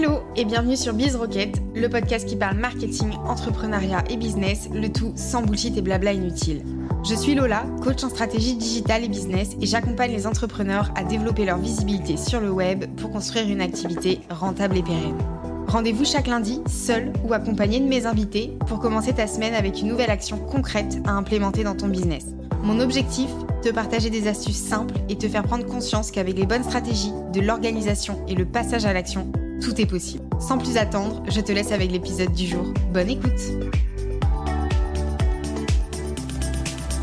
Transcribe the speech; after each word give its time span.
Hello 0.00 0.20
et 0.36 0.44
bienvenue 0.44 0.76
sur 0.76 0.94
Biz 0.94 1.16
Rocket, 1.16 1.60
le 1.74 1.88
podcast 1.88 2.24
qui 2.24 2.36
parle 2.36 2.56
marketing, 2.56 3.10
entrepreneuriat 3.26 4.04
et 4.08 4.16
business, 4.16 4.68
le 4.72 4.92
tout 4.92 5.12
sans 5.16 5.42
bullshit 5.42 5.76
et 5.76 5.82
blabla 5.82 6.12
inutile. 6.12 6.62
Je 7.04 7.16
suis 7.16 7.34
Lola, 7.34 7.64
coach 7.82 8.04
en 8.04 8.08
stratégie 8.08 8.54
digitale 8.54 9.02
et 9.02 9.08
business 9.08 9.56
et 9.60 9.66
j'accompagne 9.66 10.12
les 10.12 10.28
entrepreneurs 10.28 10.92
à 10.94 11.02
développer 11.02 11.44
leur 11.44 11.58
visibilité 11.58 12.16
sur 12.16 12.40
le 12.40 12.48
web 12.48 12.84
pour 12.96 13.10
construire 13.10 13.48
une 13.48 13.60
activité 13.60 14.20
rentable 14.30 14.76
et 14.76 14.82
pérenne. 14.84 15.18
Rendez-vous 15.66 16.04
chaque 16.04 16.28
lundi, 16.28 16.60
seul 16.68 17.12
ou 17.24 17.34
accompagné 17.34 17.80
de 17.80 17.88
mes 17.88 18.06
invités, 18.06 18.56
pour 18.68 18.78
commencer 18.78 19.14
ta 19.14 19.26
semaine 19.26 19.54
avec 19.54 19.80
une 19.80 19.88
nouvelle 19.88 20.10
action 20.10 20.38
concrète 20.38 20.98
à 21.06 21.10
implémenter 21.10 21.64
dans 21.64 21.74
ton 21.74 21.88
business. 21.88 22.26
Mon 22.62 22.78
objectif 22.78 23.30
Te 23.62 23.70
partager 23.70 24.10
des 24.10 24.28
astuces 24.28 24.62
simples 24.62 24.94
et 25.08 25.18
te 25.18 25.28
faire 25.28 25.42
prendre 25.42 25.66
conscience 25.66 26.12
qu'avec 26.12 26.38
les 26.38 26.46
bonnes 26.46 26.62
stratégies, 26.62 27.12
de 27.32 27.40
l'organisation 27.40 28.24
et 28.28 28.36
le 28.36 28.44
passage 28.44 28.84
à 28.84 28.92
l'action, 28.92 29.32
tout 29.60 29.80
est 29.80 29.86
possible. 29.86 30.24
Sans 30.40 30.58
plus 30.58 30.76
attendre, 30.76 31.22
je 31.28 31.40
te 31.40 31.52
laisse 31.52 31.72
avec 31.72 31.90
l'épisode 31.90 32.32
du 32.32 32.46
jour. 32.46 32.72
Bonne 32.92 33.10
écoute 33.10 33.40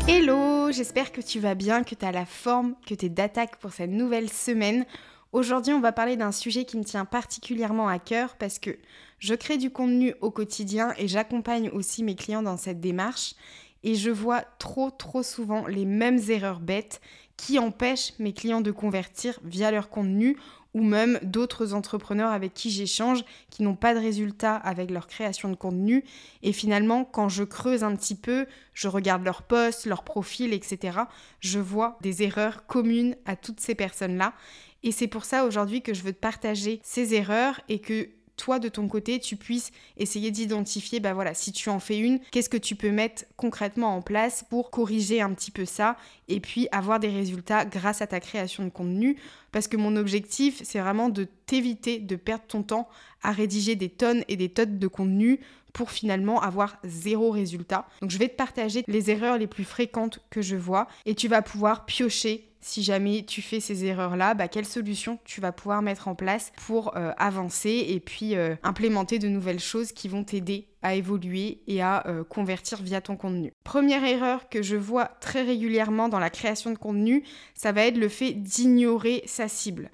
Hello, 0.08 0.70
j'espère 0.70 1.12
que 1.12 1.20
tu 1.20 1.40
vas 1.40 1.54
bien, 1.54 1.82
que 1.82 1.94
tu 1.94 2.04
as 2.04 2.12
la 2.12 2.24
forme, 2.24 2.74
que 2.86 2.94
tu 2.94 3.06
es 3.06 3.08
d'attaque 3.08 3.56
pour 3.56 3.72
cette 3.72 3.90
nouvelle 3.90 4.30
semaine. 4.30 4.86
Aujourd'hui, 5.32 5.72
on 5.72 5.80
va 5.80 5.92
parler 5.92 6.16
d'un 6.16 6.32
sujet 6.32 6.64
qui 6.64 6.78
me 6.78 6.84
tient 6.84 7.04
particulièrement 7.04 7.88
à 7.88 7.98
cœur 7.98 8.36
parce 8.36 8.58
que 8.58 8.70
je 9.18 9.34
crée 9.34 9.58
du 9.58 9.70
contenu 9.70 10.14
au 10.20 10.30
quotidien 10.30 10.94
et 10.96 11.08
j'accompagne 11.08 11.70
aussi 11.70 12.04
mes 12.04 12.14
clients 12.14 12.42
dans 12.42 12.56
cette 12.56 12.80
démarche. 12.80 13.34
Et 13.82 13.94
je 13.94 14.10
vois 14.10 14.42
trop, 14.58 14.90
trop 14.90 15.22
souvent 15.22 15.66
les 15.66 15.84
mêmes 15.84 16.20
erreurs 16.28 16.60
bêtes 16.60 17.00
qui 17.36 17.58
empêchent 17.58 18.14
mes 18.18 18.32
clients 18.32 18.60
de 18.60 18.70
convertir 18.70 19.38
via 19.44 19.70
leur 19.70 19.90
contenu 19.90 20.36
ou 20.76 20.82
même 20.82 21.18
d'autres 21.22 21.72
entrepreneurs 21.72 22.30
avec 22.30 22.52
qui 22.52 22.70
j'échange 22.70 23.24
qui 23.48 23.62
n'ont 23.62 23.74
pas 23.74 23.94
de 23.94 23.98
résultats 23.98 24.56
avec 24.56 24.90
leur 24.90 25.06
création 25.06 25.48
de 25.48 25.54
contenu. 25.56 26.04
Et 26.42 26.52
finalement, 26.52 27.06
quand 27.06 27.30
je 27.30 27.44
creuse 27.44 27.82
un 27.82 27.96
petit 27.96 28.14
peu, 28.14 28.44
je 28.74 28.86
regarde 28.86 29.24
leurs 29.24 29.42
posts, 29.42 29.86
leurs 29.86 30.04
profils, 30.04 30.52
etc., 30.52 30.98
je 31.40 31.58
vois 31.58 31.96
des 32.02 32.22
erreurs 32.22 32.66
communes 32.66 33.16
à 33.24 33.36
toutes 33.36 33.58
ces 33.58 33.74
personnes-là. 33.74 34.34
Et 34.82 34.92
c'est 34.92 35.08
pour 35.08 35.24
ça 35.24 35.46
aujourd'hui 35.46 35.80
que 35.80 35.94
je 35.94 36.02
veux 36.02 36.12
te 36.12 36.20
partager 36.20 36.78
ces 36.82 37.14
erreurs 37.14 37.58
et 37.70 37.78
que 37.78 38.10
toi 38.36 38.58
de 38.58 38.68
ton 38.68 38.88
côté 38.88 39.18
tu 39.18 39.36
puisses 39.36 39.72
essayer 39.96 40.30
d'identifier 40.30 41.00
bah 41.00 41.14
voilà 41.14 41.34
si 41.34 41.52
tu 41.52 41.68
en 41.68 41.80
fais 41.80 41.98
une 41.98 42.20
qu'est-ce 42.30 42.48
que 42.48 42.56
tu 42.56 42.76
peux 42.76 42.90
mettre 42.90 43.24
concrètement 43.36 43.96
en 43.96 44.02
place 44.02 44.44
pour 44.48 44.70
corriger 44.70 45.20
un 45.20 45.32
petit 45.32 45.50
peu 45.50 45.64
ça 45.64 45.96
et 46.28 46.40
puis 46.40 46.68
avoir 46.72 47.00
des 47.00 47.08
résultats 47.08 47.64
grâce 47.64 48.02
à 48.02 48.06
ta 48.06 48.20
création 48.20 48.64
de 48.64 48.70
contenu 48.70 49.16
parce 49.52 49.68
que 49.68 49.76
mon 49.76 49.96
objectif 49.96 50.60
c'est 50.64 50.80
vraiment 50.80 51.08
de 51.08 51.26
t'éviter 51.46 51.98
de 51.98 52.16
perdre 52.16 52.44
ton 52.46 52.62
temps 52.62 52.88
à 53.22 53.32
rédiger 53.32 53.74
des 53.74 53.88
tonnes 53.88 54.24
et 54.28 54.36
des 54.36 54.48
tonnes 54.48 54.78
de 54.78 54.86
contenu 54.86 55.40
pour 55.76 55.90
finalement 55.90 56.40
avoir 56.40 56.78
zéro 56.84 57.30
résultat. 57.30 57.86
Donc 58.00 58.10
je 58.10 58.16
vais 58.16 58.28
te 58.28 58.34
partager 58.36 58.82
les 58.88 59.10
erreurs 59.10 59.36
les 59.36 59.46
plus 59.46 59.64
fréquentes 59.64 60.20
que 60.30 60.40
je 60.40 60.56
vois 60.56 60.88
et 61.04 61.14
tu 61.14 61.28
vas 61.28 61.42
pouvoir 61.42 61.84
piocher 61.84 62.48
si 62.66 62.82
jamais 62.82 63.22
tu 63.24 63.42
fais 63.42 63.60
ces 63.60 63.84
erreurs-là, 63.84 64.34
bah, 64.34 64.48
quelles 64.48 64.66
solutions 64.66 65.20
tu 65.24 65.40
vas 65.40 65.52
pouvoir 65.52 65.82
mettre 65.82 66.08
en 66.08 66.16
place 66.16 66.52
pour 66.66 66.96
euh, 66.96 67.12
avancer 67.16 67.86
et 67.88 68.00
puis 68.00 68.34
euh, 68.34 68.56
implémenter 68.64 69.20
de 69.20 69.28
nouvelles 69.28 69.60
choses 69.60 69.92
qui 69.92 70.08
vont 70.08 70.24
t'aider 70.24 70.66
à 70.82 70.96
évoluer 70.96 71.62
et 71.68 71.80
à 71.80 72.04
euh, 72.08 72.24
convertir 72.24 72.82
via 72.82 73.00
ton 73.00 73.16
contenu. 73.16 73.52
Première 73.62 74.02
erreur 74.02 74.48
que 74.48 74.62
je 74.62 74.74
vois 74.74 75.04
très 75.20 75.42
régulièrement 75.42 76.08
dans 76.08 76.18
la 76.18 76.28
création 76.28 76.72
de 76.72 76.76
contenu, 76.76 77.22
ça 77.54 77.70
va 77.70 77.86
être 77.86 77.98
le 77.98 78.08
fait 78.08 78.32
d'ignorer 78.32 79.22
sa 79.26 79.46
cible. 79.46 79.88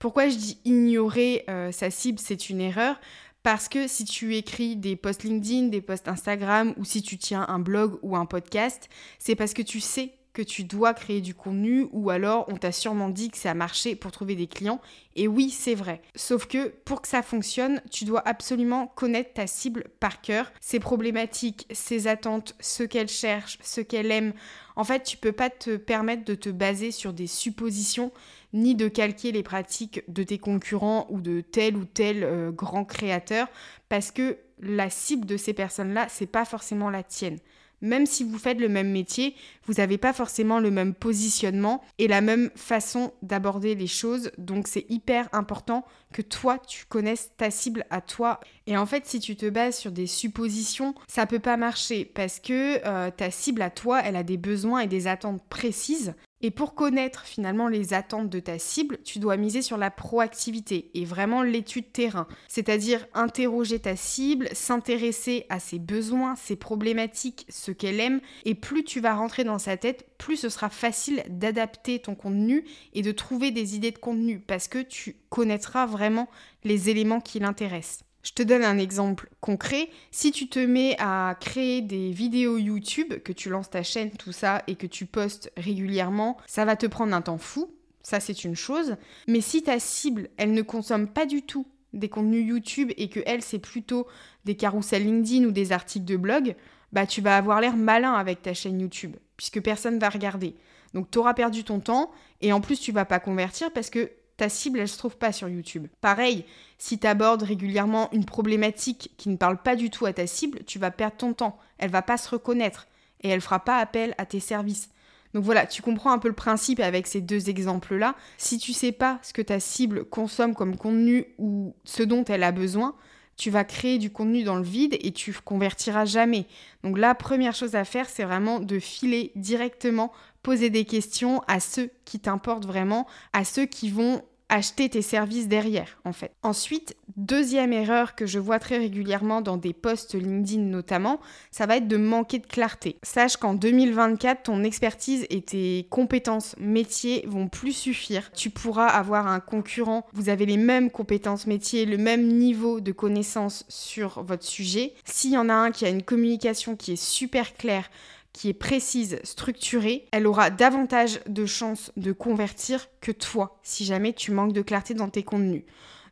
Pourquoi 0.00 0.28
je 0.28 0.36
dis 0.36 0.58
ignorer 0.64 1.46
sa 1.70 1.90
cible, 1.90 2.18
c'est 2.18 2.50
une 2.50 2.60
erreur? 2.60 3.00
Parce 3.42 3.68
que 3.68 3.86
si 3.86 4.04
tu 4.04 4.34
écris 4.34 4.74
des 4.74 4.96
posts 4.96 5.22
LinkedIn, 5.22 5.68
des 5.68 5.80
posts 5.80 6.08
Instagram 6.08 6.74
ou 6.76 6.84
si 6.84 7.00
tu 7.00 7.16
tiens 7.16 7.46
un 7.48 7.60
blog 7.60 7.98
ou 8.02 8.16
un 8.16 8.26
podcast, 8.26 8.90
c'est 9.20 9.36
parce 9.36 9.54
que 9.54 9.62
tu 9.62 9.78
sais 9.78 10.15
que 10.36 10.42
tu 10.42 10.64
dois 10.64 10.92
créer 10.92 11.22
du 11.22 11.34
contenu 11.34 11.88
ou 11.92 12.10
alors 12.10 12.44
on 12.48 12.58
t'a 12.58 12.70
sûrement 12.70 13.08
dit 13.08 13.30
que 13.30 13.38
ça 13.38 13.52
a 13.52 13.54
marché 13.54 13.96
pour 13.96 14.12
trouver 14.12 14.34
des 14.34 14.46
clients. 14.46 14.82
Et 15.14 15.28
oui, 15.28 15.48
c'est 15.48 15.74
vrai. 15.74 16.02
Sauf 16.14 16.44
que 16.44 16.68
pour 16.84 17.00
que 17.00 17.08
ça 17.08 17.22
fonctionne, 17.22 17.80
tu 17.90 18.04
dois 18.04 18.20
absolument 18.28 18.86
connaître 18.86 19.32
ta 19.32 19.46
cible 19.46 19.84
par 19.98 20.20
cœur, 20.20 20.52
ses 20.60 20.78
problématiques, 20.78 21.66
ses 21.70 22.06
attentes, 22.06 22.54
ce 22.60 22.82
qu'elle 22.82 23.08
cherche, 23.08 23.56
ce 23.62 23.80
qu'elle 23.80 24.12
aime. 24.12 24.34
En 24.76 24.84
fait, 24.84 25.04
tu 25.04 25.16
peux 25.16 25.32
pas 25.32 25.48
te 25.48 25.78
permettre 25.78 26.26
de 26.26 26.34
te 26.34 26.50
baser 26.50 26.90
sur 26.90 27.14
des 27.14 27.28
suppositions 27.28 28.12
ni 28.52 28.74
de 28.74 28.88
calquer 28.88 29.32
les 29.32 29.42
pratiques 29.42 30.02
de 30.06 30.22
tes 30.22 30.36
concurrents 30.36 31.06
ou 31.08 31.22
de 31.22 31.40
tel 31.40 31.78
ou 31.78 31.86
tel 31.86 32.22
euh, 32.24 32.50
grand 32.50 32.84
créateur 32.84 33.48
parce 33.88 34.10
que 34.10 34.36
la 34.60 34.90
cible 34.90 35.24
de 35.24 35.38
ces 35.38 35.54
personnes-là, 35.54 36.08
c'est 36.10 36.26
pas 36.26 36.44
forcément 36.44 36.90
la 36.90 37.02
tienne. 37.02 37.38
Même 37.82 38.06
si 38.06 38.24
vous 38.24 38.38
faites 38.38 38.58
le 38.58 38.68
même 38.68 38.90
métier, 38.90 39.34
vous 39.64 39.74
n'avez 39.74 39.98
pas 39.98 40.12
forcément 40.12 40.60
le 40.60 40.70
même 40.70 40.94
positionnement 40.94 41.82
et 41.98 42.08
la 42.08 42.20
même 42.20 42.50
façon 42.54 43.12
d'aborder 43.22 43.74
les 43.74 43.86
choses. 43.86 44.30
Donc 44.38 44.68
c'est 44.68 44.86
hyper 44.88 45.28
important 45.32 45.84
que 46.12 46.22
toi, 46.22 46.58
tu 46.58 46.86
connaisses 46.86 47.30
ta 47.36 47.50
cible 47.50 47.84
à 47.90 48.00
toi. 48.00 48.40
Et 48.66 48.76
en 48.76 48.86
fait, 48.86 49.06
si 49.06 49.20
tu 49.20 49.36
te 49.36 49.48
bases 49.48 49.76
sur 49.76 49.92
des 49.92 50.06
suppositions, 50.06 50.94
ça 51.08 51.26
peut 51.26 51.38
pas 51.38 51.56
marcher 51.56 52.04
parce 52.04 52.40
que 52.40 52.80
euh, 52.86 53.10
ta 53.10 53.30
cible 53.30 53.62
à 53.62 53.70
toi, 53.70 54.00
elle 54.02 54.16
a 54.16 54.22
des 54.22 54.38
besoins 54.38 54.80
et 54.80 54.86
des 54.86 55.06
attentes 55.06 55.42
précises. 55.48 56.14
Et 56.42 56.50
pour 56.50 56.74
connaître 56.74 57.24
finalement 57.24 57.68
les 57.68 57.94
attentes 57.94 58.28
de 58.28 58.40
ta 58.40 58.58
cible, 58.58 58.98
tu 59.04 59.18
dois 59.18 59.38
miser 59.38 59.62
sur 59.62 59.78
la 59.78 59.90
proactivité 59.90 60.90
et 60.92 61.06
vraiment 61.06 61.42
l'étude 61.42 61.92
terrain, 61.92 62.28
c'est-à-dire 62.46 63.06
interroger 63.14 63.78
ta 63.78 63.96
cible, 63.96 64.48
s'intéresser 64.52 65.46
à 65.48 65.60
ses 65.60 65.78
besoins, 65.78 66.36
ses 66.36 66.56
problématiques, 66.56 67.46
ce 67.48 67.72
qu'elle 67.72 68.00
aime, 68.00 68.20
et 68.44 68.54
plus 68.54 68.84
tu 68.84 69.00
vas 69.00 69.14
rentrer 69.14 69.44
dans 69.44 69.58
sa 69.58 69.78
tête, 69.78 70.06
plus 70.18 70.36
ce 70.36 70.50
sera 70.50 70.68
facile 70.68 71.22
d'adapter 71.30 72.00
ton 72.00 72.14
contenu 72.14 72.64
et 72.92 73.00
de 73.00 73.12
trouver 73.12 73.50
des 73.50 73.74
idées 73.74 73.90
de 73.90 73.98
contenu 73.98 74.38
parce 74.38 74.68
que 74.68 74.82
tu 74.82 75.16
connaîtras 75.30 75.86
vraiment 75.86 76.28
les 76.64 76.90
éléments 76.90 77.20
qui 77.20 77.38
l'intéressent. 77.38 78.05
Je 78.26 78.32
te 78.32 78.42
donne 78.42 78.64
un 78.64 78.76
exemple 78.76 79.28
concret. 79.40 79.88
Si 80.10 80.32
tu 80.32 80.48
te 80.48 80.58
mets 80.58 80.96
à 80.98 81.36
créer 81.38 81.80
des 81.80 82.10
vidéos 82.10 82.58
YouTube, 82.58 83.14
que 83.22 83.32
tu 83.32 83.50
lances 83.50 83.70
ta 83.70 83.84
chaîne, 83.84 84.10
tout 84.10 84.32
ça, 84.32 84.64
et 84.66 84.74
que 84.74 84.88
tu 84.88 85.06
postes 85.06 85.52
régulièrement, 85.56 86.36
ça 86.48 86.64
va 86.64 86.74
te 86.74 86.86
prendre 86.86 87.14
un 87.14 87.22
temps 87.22 87.38
fou. 87.38 87.72
Ça, 88.02 88.18
c'est 88.18 88.42
une 88.42 88.56
chose. 88.56 88.96
Mais 89.28 89.40
si 89.40 89.62
ta 89.62 89.78
cible, 89.78 90.28
elle 90.38 90.54
ne 90.54 90.62
consomme 90.62 91.06
pas 91.06 91.24
du 91.24 91.42
tout 91.42 91.68
des 91.92 92.08
contenus 92.08 92.48
YouTube 92.48 92.90
et 92.96 93.08
que 93.08 93.20
elle, 93.26 93.42
c'est 93.42 93.60
plutôt 93.60 94.08
des 94.44 94.56
carousels 94.56 95.04
LinkedIn 95.04 95.44
ou 95.44 95.52
des 95.52 95.70
articles 95.70 96.04
de 96.04 96.16
blog, 96.16 96.56
bah 96.92 97.06
tu 97.06 97.20
vas 97.20 97.36
avoir 97.36 97.60
l'air 97.60 97.76
malin 97.76 98.14
avec 98.14 98.42
ta 98.42 98.54
chaîne 98.54 98.80
YouTube, 98.80 99.14
puisque 99.36 99.62
personne 99.62 100.00
va 100.00 100.08
regarder. 100.08 100.56
Donc 100.94 101.12
tu 101.12 101.18
auras 101.18 101.34
perdu 101.34 101.62
ton 101.62 101.78
temps 101.78 102.10
et 102.40 102.52
en 102.52 102.60
plus 102.60 102.80
tu 102.80 102.90
vas 102.90 103.04
pas 103.04 103.20
convertir 103.20 103.72
parce 103.72 103.88
que 103.88 104.10
ta 104.36 104.48
cible, 104.48 104.80
elle 104.80 104.88
se 104.88 104.98
trouve 104.98 105.16
pas 105.16 105.32
sur 105.32 105.48
YouTube. 105.48 105.86
Pareil, 106.00 106.44
si 106.78 106.98
tu 106.98 107.06
abordes 107.06 107.42
régulièrement 107.42 108.10
une 108.12 108.24
problématique 108.24 109.10
qui 109.16 109.28
ne 109.28 109.36
parle 109.36 109.62
pas 109.62 109.76
du 109.76 109.90
tout 109.90 110.06
à 110.06 110.12
ta 110.12 110.26
cible, 110.26 110.60
tu 110.66 110.78
vas 110.78 110.90
perdre 110.90 111.16
ton 111.16 111.32
temps. 111.32 111.58
Elle 111.78 111.90
va 111.90 112.02
pas 112.02 112.18
se 112.18 112.28
reconnaître 112.28 112.86
et 113.22 113.28
elle 113.28 113.40
fera 113.40 113.60
pas 113.60 113.78
appel 113.78 114.14
à 114.18 114.26
tes 114.26 114.40
services. 114.40 114.90
Donc 115.34 115.44
voilà, 115.44 115.66
tu 115.66 115.82
comprends 115.82 116.12
un 116.12 116.18
peu 116.18 116.28
le 116.28 116.34
principe 116.34 116.80
avec 116.80 117.06
ces 117.06 117.20
deux 117.20 117.50
exemples-là. 117.50 118.14
Si 118.38 118.58
tu 118.58 118.72
sais 118.72 118.92
pas 118.92 119.18
ce 119.22 119.32
que 119.32 119.42
ta 119.42 119.60
cible 119.60 120.04
consomme 120.04 120.54
comme 120.54 120.76
contenu 120.76 121.26
ou 121.38 121.74
ce 121.84 122.02
dont 122.02 122.24
elle 122.24 122.42
a 122.42 122.52
besoin, 122.52 122.94
tu 123.36 123.50
vas 123.50 123.64
créer 123.64 123.98
du 123.98 124.10
contenu 124.10 124.44
dans 124.44 124.56
le 124.56 124.62
vide 124.62 124.96
et 125.00 125.12
tu 125.12 125.34
convertiras 125.44 126.06
jamais. 126.06 126.46
Donc 126.82 126.96
la 126.98 127.14
première 127.14 127.54
chose 127.54 127.74
à 127.74 127.84
faire, 127.84 128.08
c'est 128.08 128.24
vraiment 128.24 128.60
de 128.60 128.78
filer 128.78 129.32
directement, 129.36 130.10
poser 130.46 130.70
des 130.70 130.84
questions 130.84 131.42
à 131.48 131.58
ceux 131.58 131.90
qui 132.04 132.20
t'importent 132.20 132.66
vraiment, 132.66 133.08
à 133.32 133.44
ceux 133.44 133.66
qui 133.66 133.90
vont 133.90 134.22
acheter 134.48 134.88
tes 134.88 135.02
services 135.02 135.48
derrière, 135.48 135.98
en 136.04 136.12
fait. 136.12 136.30
Ensuite, 136.44 136.96
deuxième 137.16 137.72
erreur 137.72 138.14
que 138.14 138.26
je 138.26 138.38
vois 138.38 138.60
très 138.60 138.78
régulièrement 138.78 139.40
dans 139.40 139.56
des 139.56 139.72
posts 139.72 140.14
LinkedIn 140.14 140.62
notamment, 140.62 141.18
ça 141.50 141.66
va 141.66 141.78
être 141.78 141.88
de 141.88 141.96
manquer 141.96 142.38
de 142.38 142.46
clarté. 142.46 142.94
Sache 143.02 143.36
qu'en 143.36 143.54
2024, 143.54 144.44
ton 144.44 144.62
expertise 144.62 145.26
et 145.30 145.42
tes 145.42 145.88
compétences 145.90 146.54
métiers 146.60 147.24
vont 147.26 147.48
plus 147.48 147.72
suffire. 147.72 148.30
Tu 148.30 148.50
pourras 148.50 148.86
avoir 148.86 149.26
un 149.26 149.40
concurrent, 149.40 150.06
vous 150.12 150.28
avez 150.28 150.46
les 150.46 150.58
mêmes 150.58 150.92
compétences 150.92 151.48
métiers, 151.48 151.86
le 151.86 151.98
même 151.98 152.24
niveau 152.28 152.78
de 152.78 152.92
connaissance 152.92 153.64
sur 153.68 154.22
votre 154.22 154.44
sujet. 154.44 154.94
S'il 155.06 155.32
y 155.32 155.38
en 155.38 155.48
a 155.48 155.54
un 155.54 155.72
qui 155.72 155.86
a 155.86 155.88
une 155.88 156.04
communication 156.04 156.76
qui 156.76 156.92
est 156.92 157.02
super 157.02 157.54
claire, 157.54 157.90
qui 158.36 158.50
est 158.50 158.52
précise, 158.52 159.18
structurée, 159.24 160.08
elle 160.12 160.26
aura 160.26 160.50
davantage 160.50 161.20
de 161.26 161.46
chances 161.46 161.90
de 161.96 162.12
convertir 162.12 162.86
que 163.00 163.10
toi, 163.10 163.58
si 163.62 163.86
jamais 163.86 164.12
tu 164.12 164.30
manques 164.30 164.52
de 164.52 164.60
clarté 164.60 164.92
dans 164.92 165.08
tes 165.08 165.22
contenus. 165.22 165.64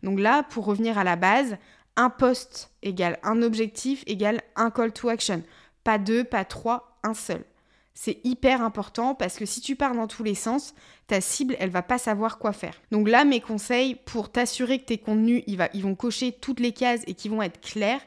Donc 0.03 0.19
là, 0.19 0.43
pour 0.43 0.65
revenir 0.65 0.97
à 0.97 1.05
la 1.05 1.17
base, 1.17 1.59
un 1.97 2.09
post 2.09 2.71
égale 2.83 3.19
un 3.25 3.43
objectif 3.43 4.05
égale 4.07 4.41
un 4.57 4.71
call 4.71 4.95
to 4.95 5.11
action. 5.11 5.43
Pas 5.85 5.99
deux, 5.99 6.25
pas 6.25 6.47
trois, 6.47 6.99
un 7.03 7.13
seul. 7.13 7.45
C'est 7.93 8.25
hyper 8.25 8.63
important 8.63 9.15
parce 9.15 9.37
que 9.37 9.45
si 9.45 9.61
tu 9.61 9.77
pars 9.77 9.95
dans 9.95 10.07
tous 10.07 10.25
les 10.25 10.35
sens, 10.35 10.75
ta 11.09 11.21
cible, 11.21 11.57
elle 11.61 11.69
va 11.69 11.83
pas 11.83 11.99
savoir 11.99 12.39
quoi 12.39 12.55
faire. 12.55 12.81
Donc 12.91 13.07
là, 13.07 13.27
mes 13.27 13.43
conseils 13.43 13.97
pour 13.97 14.33
t'assurer 14.33 14.79
que 14.79 14.87
tes 14.87 14.99
contenus, 14.99 15.45
ils, 15.47 15.83
vont 15.83 15.95
cocher 15.95 16.33
toutes 16.33 16.61
les 16.61 16.73
cases 16.73 17.03
et 17.07 17.13
qu'ils 17.13 17.33
vont 17.33 17.43
être 17.43 17.61
clairs, 17.61 18.01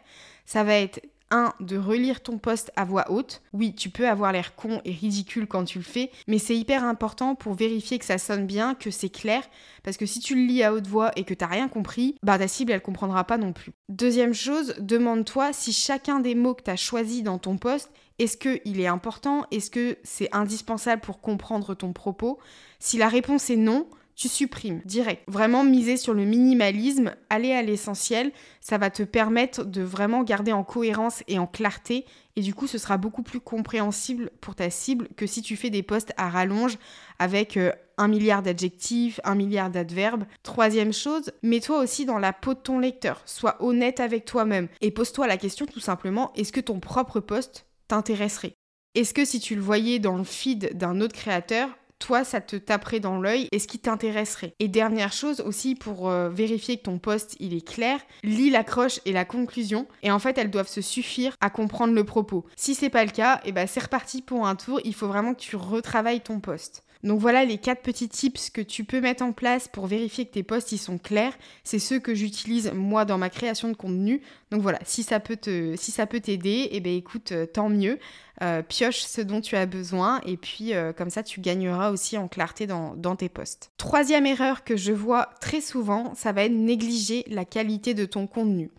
ça 0.43 0.63
va 0.63 0.73
être 0.73 1.01
1. 1.31 1.53
De 1.59 1.77
relire 1.77 2.21
ton 2.21 2.37
poste 2.37 2.71
à 2.75 2.85
voix 2.85 3.11
haute. 3.11 3.41
Oui, 3.53 3.73
tu 3.73 3.89
peux 3.89 4.07
avoir 4.07 4.31
l'air 4.31 4.55
con 4.55 4.81
et 4.85 4.91
ridicule 4.91 5.47
quand 5.47 5.65
tu 5.65 5.77
le 5.79 5.83
fais, 5.83 6.11
mais 6.27 6.39
c'est 6.39 6.57
hyper 6.57 6.83
important 6.83 7.35
pour 7.35 7.53
vérifier 7.53 7.99
que 7.99 8.05
ça 8.05 8.17
sonne 8.17 8.45
bien, 8.45 8.75
que 8.75 8.91
c'est 8.91 9.09
clair, 9.09 9.43
parce 9.83 9.97
que 9.97 10.05
si 10.05 10.19
tu 10.19 10.35
le 10.35 10.41
lis 10.41 10.63
à 10.63 10.73
haute 10.73 10.87
voix 10.87 11.11
et 11.15 11.23
que 11.23 11.33
t'as 11.33 11.47
rien 11.47 11.67
compris, 11.67 12.15
bah 12.23 12.37
ta 12.37 12.47
cible 12.47 12.71
elle 12.71 12.81
comprendra 12.81 13.23
pas 13.23 13.37
non 13.37 13.53
plus. 13.53 13.73
Deuxième 13.89 14.33
chose, 14.33 14.75
demande-toi 14.79 15.53
si 15.53 15.73
chacun 15.73 16.19
des 16.19 16.35
mots 16.35 16.53
que 16.53 16.63
tu 16.63 16.71
as 16.71 16.75
choisis 16.75 17.23
dans 17.23 17.37
ton 17.37 17.57
poste, 17.57 17.91
est-ce 18.19 18.37
qu'il 18.37 18.79
est 18.79 18.87
important 18.87 19.45
Est-ce 19.51 19.69
que 19.69 19.97
c'est 20.03 20.33
indispensable 20.33 21.01
pour 21.01 21.21
comprendre 21.21 21.75
ton 21.75 21.93
propos 21.93 22.39
Si 22.79 22.97
la 22.97 23.09
réponse 23.09 23.49
est 23.49 23.57
non, 23.57 23.87
tu 24.17 24.27
supprimes 24.27 24.81
direct. 24.83 25.23
Vraiment 25.27 25.63
miser 25.63 25.95
sur 25.95 26.15
le 26.15 26.25
minimalisme, 26.25 27.15
aller 27.29 27.53
à 27.53 27.61
l'essentiel, 27.61 28.31
ça 28.59 28.79
va 28.79 28.89
te 28.89 29.03
permettre 29.03 29.63
de 29.63 29.83
vraiment 29.83 30.23
garder 30.23 30.51
en 30.51 30.63
cohérence 30.63 31.23
et 31.27 31.37
en 31.37 31.45
clarté 31.45 32.05
et 32.35 32.41
du 32.41 32.53
coup 32.53 32.67
ce 32.67 32.79
sera 32.79 32.97
beaucoup 32.97 33.21
plus 33.21 33.39
compréhensible 33.39 34.31
pour 34.41 34.55
ta 34.55 34.69
cible 34.69 35.07
que 35.15 35.27
si 35.27 35.41
tu 35.41 35.55
fais 35.55 35.69
des 35.69 35.83
posts 35.83 36.13
à 36.17 36.29
rallonge 36.29 36.77
avec 37.19 37.57
euh, 37.57 37.71
un 37.97 38.07
milliard 38.07 38.41
d'adjectifs, 38.41 39.19
un 39.23 39.35
milliard 39.35 39.69
d'adverbes. 39.69 40.25
Troisième 40.41 40.93
chose, 40.93 41.31
mets-toi 41.43 41.79
aussi 41.79 42.05
dans 42.05 42.19
la 42.19 42.33
peau 42.33 42.55
de 42.55 42.59
ton 42.59 42.79
lecteur, 42.79 43.21
sois 43.25 43.57
honnête 43.59 43.99
avec 43.99 44.25
toi-même 44.25 44.67
et 44.81 44.91
pose-toi 44.91 45.27
la 45.27 45.37
question 45.37 45.67
tout 45.67 45.79
simplement, 45.79 46.31
est-ce 46.35 46.51
que 46.51 46.59
ton 46.59 46.79
propre 46.79 47.19
post 47.19 47.67
t'intéresserait? 47.87 48.53
Est-ce 48.95 49.13
que 49.13 49.25
si 49.25 49.39
tu 49.39 49.53
le 49.53 49.61
voyais 49.61 49.99
dans 49.99 50.17
le 50.17 50.23
feed 50.23 50.75
d'un 50.75 51.01
autre 51.01 51.13
créateur, 51.13 51.69
toi, 51.99 52.23
ça 52.23 52.41
te 52.41 52.55
taperait 52.55 52.99
dans 52.99 53.19
l'œil 53.19 53.47
et 53.51 53.59
ce 53.59 53.67
qui 53.67 53.79
t'intéresserait. 53.79 54.53
Et 54.59 54.67
dernière 54.67 55.13
chose 55.13 55.41
aussi 55.41 55.75
pour 55.75 56.09
euh, 56.09 56.29
vérifier 56.29 56.77
que 56.77 56.83
ton 56.83 56.99
poste 56.99 57.35
il 57.39 57.53
est 57.53 57.67
clair, 57.67 57.99
lis 58.23 58.49
l'accroche 58.49 58.99
et 59.05 59.11
la 59.11 59.25
conclusion 59.25 59.87
et 60.03 60.11
en 60.11 60.19
fait 60.19 60.37
elles 60.37 60.51
doivent 60.51 60.67
se 60.67 60.81
suffire 60.81 61.35
à 61.41 61.49
comprendre 61.49 61.93
le 61.93 62.03
propos. 62.03 62.45
Si 62.55 62.75
c'est 62.75 62.89
pas 62.89 63.05
le 63.05 63.11
cas, 63.11 63.37
et 63.43 63.49
eh 63.49 63.51
ben 63.51 63.67
c'est 63.67 63.83
reparti 63.83 64.21
pour 64.21 64.47
un 64.47 64.55
tour, 64.55 64.79
il 64.83 64.93
faut 64.93 65.07
vraiment 65.07 65.33
que 65.33 65.41
tu 65.41 65.55
retravailles 65.55 66.21
ton 66.21 66.39
poste. 66.39 66.83
Donc 67.03 67.19
voilà 67.19 67.45
les 67.45 67.57
quatre 67.57 67.81
petits 67.81 68.09
tips 68.09 68.49
que 68.49 68.61
tu 68.61 68.83
peux 68.83 69.01
mettre 69.01 69.23
en 69.23 69.31
place 69.31 69.67
pour 69.67 69.87
vérifier 69.87 70.25
que 70.25 70.33
tes 70.33 70.43
posts 70.43 70.71
ils 70.71 70.77
sont 70.77 70.97
clairs. 70.97 71.37
C'est 71.63 71.79
ceux 71.79 71.99
que 71.99 72.13
j'utilise 72.13 72.71
moi 72.73 73.05
dans 73.05 73.17
ma 73.17 73.29
création 73.29 73.69
de 73.69 73.75
contenu. 73.75 74.21
Donc 74.51 74.61
voilà, 74.61 74.79
si 74.83 75.03
ça 75.03 75.19
peut 75.19 75.37
t'aider, 75.37 76.69
eh 76.71 76.79
ben 76.79 76.95
écoute, 76.95 77.31
euh, 77.31 77.45
tant 77.45 77.69
mieux. 77.69 77.99
Euh, 78.43 78.61
pioche 78.61 78.99
ce 78.99 79.21
dont 79.21 79.41
tu 79.41 79.55
as 79.55 79.65
besoin 79.65 80.21
et 80.23 80.37
puis 80.37 80.75
euh, 80.75 80.93
comme 80.93 81.09
ça 81.09 81.23
tu 81.23 81.41
gagneras 81.41 81.89
aussi 81.89 82.19
en 82.19 82.27
clarté 82.27 82.67
dans, 82.67 82.95
dans 82.95 83.15
tes 83.15 83.29
posts. 83.29 83.71
Troisième 83.77 84.27
erreur 84.27 84.63
que 84.63 84.77
je 84.77 84.91
vois 84.91 85.29
très 85.41 85.59
souvent, 85.59 86.13
ça 86.13 86.33
va 86.33 86.43
être 86.43 86.51
négliger 86.51 87.25
la 87.29 87.45
qualité 87.45 87.95
de 87.95 88.05
ton 88.05 88.27
contenu. 88.27 88.69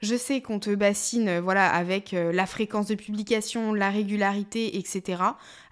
Je 0.00 0.16
sais 0.16 0.40
qu'on 0.40 0.58
te 0.58 0.74
bassine 0.74 1.38
voilà 1.40 1.70
avec 1.70 2.12
la 2.12 2.46
fréquence 2.46 2.86
de 2.86 2.94
publication, 2.94 3.74
la 3.74 3.90
régularité, 3.90 4.78
etc. 4.78 5.22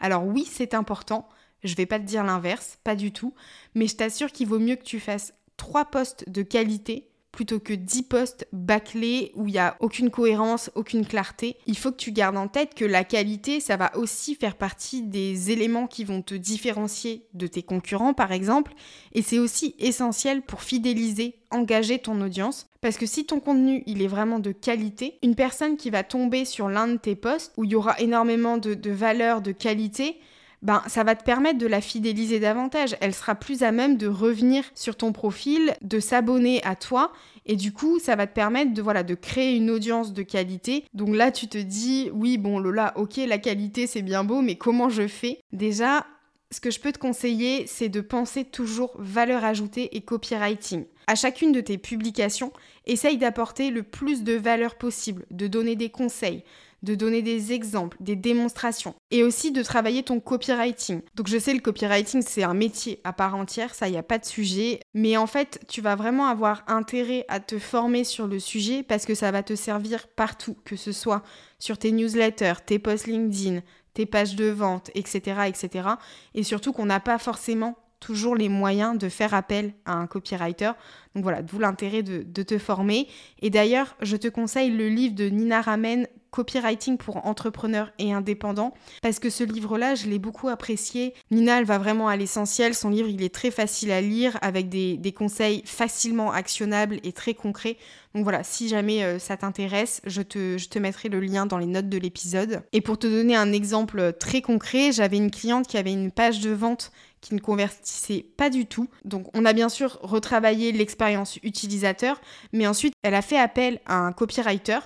Alors 0.01 0.25
oui, 0.25 0.47
c'est 0.49 0.75
important, 0.75 1.27
je 1.63 1.75
vais 1.75 1.87
pas 1.87 1.99
te 1.99 2.05
dire 2.05 2.25
l'inverse, 2.25 2.79
pas 2.85 2.97
du 2.97 3.13
tout, 3.13 3.35
mais 3.75 3.87
je 3.87 3.97
t'assure 3.97 4.33
qu'il 4.33 4.49
vaut 4.49 4.59
mieux 4.59 4.77
que 4.77 4.85
tu 4.85 5.01
fasses 5.01 5.35
trois 5.57 5.85
postes 5.85 6.29
de 6.29 6.43
qualité 6.43 7.11
plutôt 7.33 7.61
que 7.61 7.73
10 7.73 8.03
postes 8.05 8.47
bâclés 8.53 9.33
où 9.35 9.47
il 9.47 9.53
n'y 9.53 9.59
a 9.59 9.77
aucune 9.81 10.11
cohérence, 10.11 10.71
aucune 10.75 11.07
clarté. 11.07 11.57
Il 11.67 11.77
faut 11.77 11.93
que 11.93 11.97
tu 11.97 12.13
gardes 12.13 12.37
en 12.37 12.49
tête 12.49 12.75
que 12.75 12.85
la 12.85 13.05
qualité, 13.05 13.61
ça 13.61 13.77
va 13.77 13.97
aussi 13.97 14.35
faire 14.35 14.57
partie 14.57 15.03
des 15.03 15.51
éléments 15.51 15.87
qui 15.87 16.05
vont 16.05 16.23
te 16.23 16.35
différencier 16.35 17.27
de 17.35 17.47
tes 17.47 17.63
concurrents, 17.63 18.15
par 18.15 18.33
exemple, 18.33 18.73
et 19.13 19.23
c'est 19.23 19.39
aussi 19.39 19.75
essentiel 19.79 20.43
pour 20.43 20.63
fidéliser, 20.63 21.37
engager 21.51 21.99
ton 21.99 22.21
audience, 22.21 22.67
parce 22.81 22.97
que 22.97 23.07
si 23.07 23.27
ton 23.27 23.41
contenu, 23.41 23.83
il 23.87 24.03
est 24.03 24.09
vraiment 24.09 24.39
de 24.39 24.53
qualité, 24.53 25.19
une 25.23 25.35
personne 25.35 25.77
qui 25.77 25.91
va 25.91 26.03
tomber 26.03 26.45
sur 26.45 26.69
l'un 26.69 26.89
de 26.89 26.97
tes 26.97 27.17
posts 27.17 27.53
où 27.57 27.65
il 27.65 27.71
y 27.71 27.75
aura 27.75 27.99
énormément 28.01 28.59
de 28.59 28.91
valeur, 28.91 29.41
de 29.41 29.53
qualité, 29.53 30.17
ben, 30.63 30.83
ça 30.87 31.05
va 31.05 31.15
te 31.15 31.25
permettre 31.25 31.59
de 31.59 31.67
la 31.67 31.81
fidéliser 31.81 32.41
davantage. 32.41 32.97
Elle 33.01 33.15
sera 33.15 33.35
plus 33.35 33.63
à 33.63 33.73
même 33.73 33.97
de 33.97 34.07
revenir 34.07 34.65
sur 34.75 34.97
ton 34.97 35.13
profil, 35.13 35.75
de 35.83 36.01
s'abonner 36.01 36.63
à 36.65 36.77
toi 36.77 37.13
et 37.47 37.57
du 37.57 37.73
coup, 37.73 37.99
ça 37.99 38.17
va 38.17 38.27
te 38.27 38.35
permettre 38.35 38.75
de, 38.75 38.83
voilà, 38.83 39.03
de 39.03 39.15
créer 39.15 39.57
une 39.57 39.71
audience 39.71 40.13
de 40.13 40.23
qualité. 40.23 40.85
Donc 40.95 41.17
là, 41.17 41.33
tu 41.33 41.49
te 41.49 41.59
dis, 41.59 42.11
oui, 42.13 42.39
bon, 42.39 42.59
Lola, 42.59 42.93
ok, 42.97 43.17
la 43.27 43.39
qualité, 43.39 43.87
c'est 43.87 44.03
bien 44.03 44.25
beau, 44.25 44.43
mais 44.43 44.57
comment 44.57 44.89
je 44.89 45.09
fais? 45.09 45.41
Déjà, 45.53 46.07
ce 46.53 46.61
que 46.61 46.71
je 46.71 46.81
peux 46.81 46.93
te 46.93 46.99
conseiller, 46.99 47.67
c'est 47.67 47.89
de 47.89 48.01
penser 48.01 48.45
toujours 48.45 48.93
valeur 48.99 49.45
ajoutée 49.45 49.97
et 49.97 50.01
copywriting. 50.03 50.85
À 51.07 51.15
chacune 51.15 51.53
de 51.53 51.61
tes 51.61 51.79
publications, 51.79 52.53
essaye 52.87 53.19
d'apporter 53.19 53.71
le 53.71 53.83
plus 53.83 54.23
de 54.23 54.35
valeur 54.35 54.77
possible, 54.77 55.25
de 55.31 55.47
donner 55.47 55.77
des 55.77 55.91
conseils, 55.91 56.45
de 56.83 56.95
donner 56.95 57.23
des 57.23 57.53
exemples, 57.53 57.97
des 58.01 58.17
démonstrations 58.17 58.95
et 59.11 59.23
aussi 59.23 59.53
de 59.53 59.63
travailler 59.63 60.03
ton 60.03 60.21
copywriting. 60.21 61.03
Donc 61.15 61.29
je 61.29 61.39
sais 61.39 61.55
le 61.55 61.61
copywriting 61.61 62.23
c'est 62.23 62.43
un 62.43 62.55
métier 62.55 63.01
à 63.05 63.13
part 63.13 63.35
entière, 63.35 63.75
ça 63.75 63.89
y 63.89 63.97
a 63.97 64.03
pas 64.03 64.19
de 64.19 64.25
sujet, 64.25 64.81
mais 64.95 65.17
en 65.17 65.27
fait, 65.27 65.61
tu 65.69 65.81
vas 65.81 65.97
vraiment 65.97 66.27
avoir 66.27 66.65
intérêt 66.67 67.25
à 67.29 67.41
te 67.41 67.59
former 67.59 68.05
sur 68.05 68.27
le 68.27 68.39
sujet 68.39 68.83
parce 68.83 69.07
que 69.07 69.15
ça 69.15 69.31
va 69.31 69.43
te 69.43 69.55
servir 69.55 70.09
partout, 70.09 70.57
que 70.65 70.77
ce 70.77 70.93
soit 70.93 71.23
sur 71.59 71.79
tes 71.79 71.93
newsletters, 71.93 72.65
tes 72.65 72.79
posts 72.79 73.07
LinkedIn, 73.07 73.61
tes 73.95 74.07
pages 74.07 74.37
de 74.37 74.47
vente, 74.47 74.91
etc., 74.95 75.43
etc. 75.47 75.89
Et 76.35 76.43
surtout 76.43 76.73
qu'on 76.73 76.87
n'a 76.87 77.01
pas 77.01 77.19
forcément 77.19 77.77
toujours 77.99 78.35
les 78.35 78.49
moyens 78.49 78.97
de 78.99 79.09
faire 79.09 79.35
appel 79.35 79.75
à 79.85 79.93
un 79.93 80.07
copywriter. 80.07 80.73
Donc 81.15 81.23
voilà, 81.23 81.43
d'où 81.43 81.59
l'intérêt 81.59 82.03
de, 82.03 82.23
de, 82.23 82.43
te 82.43 82.57
former. 82.59 83.07
Et 83.43 83.51
d'ailleurs, 83.51 83.95
je 84.01 84.17
te 84.17 84.29
conseille 84.29 84.71
le 84.71 84.89
livre 84.89 85.15
de 85.15 85.29
Nina 85.29 85.61
Ramen, 85.61 86.07
Copywriting 86.31 86.97
pour 86.97 87.27
entrepreneurs 87.27 87.91
et 87.99 88.13
indépendants, 88.13 88.75
parce 89.03 89.19
que 89.19 89.31
ce 89.31 89.45
livre-là, 89.45 89.95
je 89.95 90.07
l'ai 90.07 90.19
beaucoup 90.19 90.49
apprécié. 90.49 91.15
Nina, 91.31 91.59
elle 91.59 91.65
va 91.65 91.79
vraiment 91.79 92.09
à 92.09 92.17
l'essentiel. 92.17 92.75
Son 92.75 92.91
livre, 92.91 93.09
il 93.09 93.23
est 93.23 93.35
très 93.35 93.51
facile 93.51 93.91
à 93.91 94.01
lire, 94.01 94.39
avec 94.43 94.69
des, 94.69 95.15
conseils 95.17 95.63
facilement 95.67 96.33
actionnables 96.33 97.01
et 97.03 97.13
très 97.13 97.35
concrets. 97.35 97.77
Donc 98.15 98.25
voilà, 98.25 98.43
si 98.45 98.69
jamais 98.69 99.05
euh, 99.05 99.19
ça 99.19 99.37
t'intéresse, 99.37 100.01
je 100.05 100.23
te 100.23 100.79
mettrai 100.79 101.09
le 101.09 101.21
lien 101.21 101.47
dans 101.47 101.59
les 101.59 101.67
notes 101.67 101.89
de 101.89 101.99
l'épisode. 101.99 102.63
Et 102.73 102.81
pour 102.81 102.99
te 102.99 103.07
donner 103.07 103.37
un 103.37 103.53
exemple 103.53 104.13
très 104.19 104.41
concret, 104.41 104.93
j'avais 104.93 105.17
une 105.17 105.31
cliente 105.31 105.67
qui 105.67 105.79
avait 105.79 105.93
une 105.93 106.11
page 106.11 106.41
de 106.41 106.51
vente 106.51 106.93
qui 107.21 107.35
ne 107.35 107.41
convertissait 107.41 108.25
pas 108.37 108.51
du 108.51 108.67
tout. 108.67 108.89
Donc 109.05 109.29
on 109.35 109.45
a 109.45 109.53
bien 109.53 109.69
sûr 109.69 109.99
retravaillé 110.03 110.73
l'expérience 110.73 111.39
utilisateur, 111.43 112.21
mais 112.53 112.67
ensuite 112.67 112.95
elle 113.03 113.15
a 113.15 113.23
fait 113.23 113.39
appel 113.39 113.81
à 113.87 113.99
un 113.99 114.13
copywriter 114.13 114.79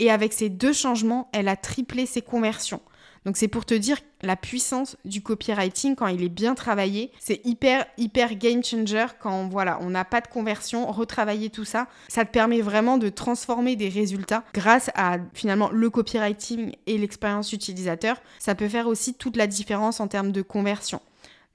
et 0.00 0.10
avec 0.10 0.32
ces 0.32 0.48
deux 0.48 0.72
changements, 0.72 1.28
elle 1.32 1.46
a 1.46 1.56
triplé 1.56 2.06
ses 2.06 2.22
conversions. 2.22 2.80
Donc 3.26 3.36
c'est 3.36 3.48
pour 3.48 3.66
te 3.66 3.74
dire 3.74 3.98
la 4.22 4.34
puissance 4.34 4.96
du 5.04 5.22
copywriting 5.22 5.94
quand 5.94 6.06
il 6.06 6.24
est 6.24 6.30
bien 6.30 6.54
travaillé. 6.54 7.12
C'est 7.18 7.44
hyper 7.44 7.84
hyper 7.98 8.34
game 8.34 8.64
changer 8.64 9.06
quand 9.20 9.48
voilà, 9.48 9.78
on 9.82 9.90
n'a 9.90 10.06
pas 10.06 10.22
de 10.22 10.26
conversion, 10.26 10.90
retravailler 10.90 11.50
tout 11.50 11.66
ça, 11.66 11.86
ça 12.08 12.24
te 12.24 12.30
permet 12.30 12.62
vraiment 12.62 12.96
de 12.96 13.10
transformer 13.10 13.76
des 13.76 13.90
résultats 13.90 14.42
grâce 14.54 14.90
à 14.94 15.18
finalement 15.34 15.68
le 15.70 15.90
copywriting 15.90 16.74
et 16.86 16.96
l'expérience 16.96 17.52
utilisateur. 17.52 18.16
Ça 18.38 18.54
peut 18.54 18.68
faire 18.68 18.86
aussi 18.86 19.14
toute 19.14 19.36
la 19.36 19.46
différence 19.46 20.00
en 20.00 20.08
termes 20.08 20.32
de 20.32 20.42
conversion. 20.42 21.00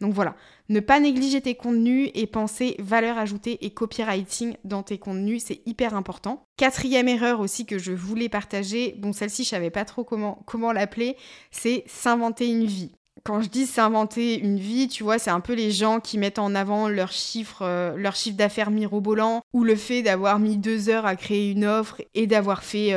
Donc 0.01 0.13
voilà, 0.13 0.35
ne 0.67 0.79
pas 0.79 0.99
négliger 0.99 1.41
tes 1.41 1.55
contenus 1.55 2.09
et 2.13 2.27
penser 2.27 2.75
valeur 2.79 3.17
ajoutée 3.17 3.65
et 3.65 3.71
copywriting 3.71 4.55
dans 4.65 4.83
tes 4.83 4.97
contenus, 4.97 5.43
c'est 5.45 5.61
hyper 5.65 5.95
important. 5.95 6.45
Quatrième 6.57 7.07
erreur 7.07 7.39
aussi 7.39 7.65
que 7.65 7.77
je 7.77 7.93
voulais 7.93 8.29
partager, 8.29 8.95
bon 8.97 9.13
celle-ci 9.13 9.43
je 9.43 9.49
savais 9.49 9.69
pas 9.69 9.85
trop 9.85 10.03
comment, 10.03 10.43
comment 10.45 10.73
l'appeler, 10.73 11.15
c'est 11.51 11.83
s'inventer 11.87 12.47
une 12.47 12.65
vie. 12.65 12.91
Quand 13.23 13.41
je 13.41 13.49
dis 13.49 13.65
s'inventer 13.65 14.37
une 14.39 14.59
vie, 14.59 14.87
tu 14.87 15.01
vois, 15.01 15.17
c'est 15.17 15.31
un 15.31 15.39
peu 15.39 15.53
les 15.53 15.71
gens 15.71 15.99
qui 15.99 16.19
mettent 16.19 16.37
en 16.37 16.53
avant 16.53 16.89
euh, 16.89 16.91
leur 16.91 17.11
chiffre 17.11 18.35
d'affaires 18.35 18.69
mirobolant, 18.69 19.41
ou 19.51 19.63
le 19.63 19.75
fait 19.75 20.03
d'avoir 20.03 20.37
mis 20.37 20.57
deux 20.57 20.89
heures 20.89 21.07
à 21.07 21.15
créer 21.15 21.49
une 21.49 21.65
offre 21.65 22.01
et 22.13 22.27
d'avoir 22.27 22.63
fait 22.63 22.91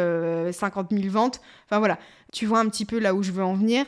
50 0.53 0.93
euh, 0.93 0.97
000 1.01 1.09
ventes. 1.11 1.41
Enfin 1.67 1.79
voilà, 1.79 1.99
tu 2.31 2.45
vois 2.45 2.59
un 2.59 2.69
petit 2.69 2.85
peu 2.85 2.99
là 2.99 3.15
où 3.15 3.23
je 3.23 3.33
veux 3.33 3.45
en 3.45 3.55
venir. 3.55 3.87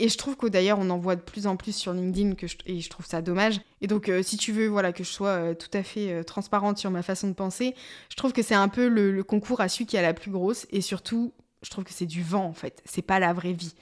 Et 0.00 0.08
je 0.08 0.16
trouve 0.16 0.34
que 0.34 0.46
d'ailleurs, 0.46 0.78
on 0.80 0.88
en 0.88 0.96
voit 0.96 1.14
de 1.14 1.20
plus 1.20 1.46
en 1.46 1.56
plus 1.56 1.76
sur 1.76 1.92
LinkedIn 1.92 2.34
que 2.34 2.46
et 2.64 2.80
je 2.80 2.88
trouve 2.88 3.04
ça 3.04 3.20
dommage. 3.20 3.60
Et 3.82 3.86
donc, 3.86 4.08
euh, 4.08 4.22
si 4.22 4.38
tu 4.38 4.50
veux 4.50 4.66
voilà, 4.66 4.94
que 4.94 5.04
je 5.04 5.10
sois 5.10 5.28
euh, 5.28 5.54
tout 5.54 5.68
à 5.74 5.82
fait 5.82 6.10
euh, 6.10 6.22
transparente 6.22 6.78
sur 6.78 6.90
ma 6.90 7.02
façon 7.02 7.28
de 7.28 7.34
penser, 7.34 7.74
je 8.08 8.16
trouve 8.16 8.32
que 8.32 8.40
c'est 8.40 8.54
un 8.54 8.68
peu 8.68 8.88
le, 8.88 9.22
concours 9.22 9.60
à 9.60 9.68
celui 9.68 9.84
qui 9.84 9.98
a 9.98 10.02
la 10.02 10.14
plus 10.14 10.30
grosse. 10.30 10.66
Et 10.70 10.80
surtout, 10.80 11.34
je 11.62 11.68
trouve 11.68 11.84
que 11.84 11.92
c'est 11.92 12.06
du 12.06 12.22
vent 12.22 12.46
en 12.46 12.54
fait. 12.54 12.82
C'est 12.86 13.02
pas 13.02 13.18
la 13.18 13.34
vraie 13.34 13.52
vie. 13.52 13.74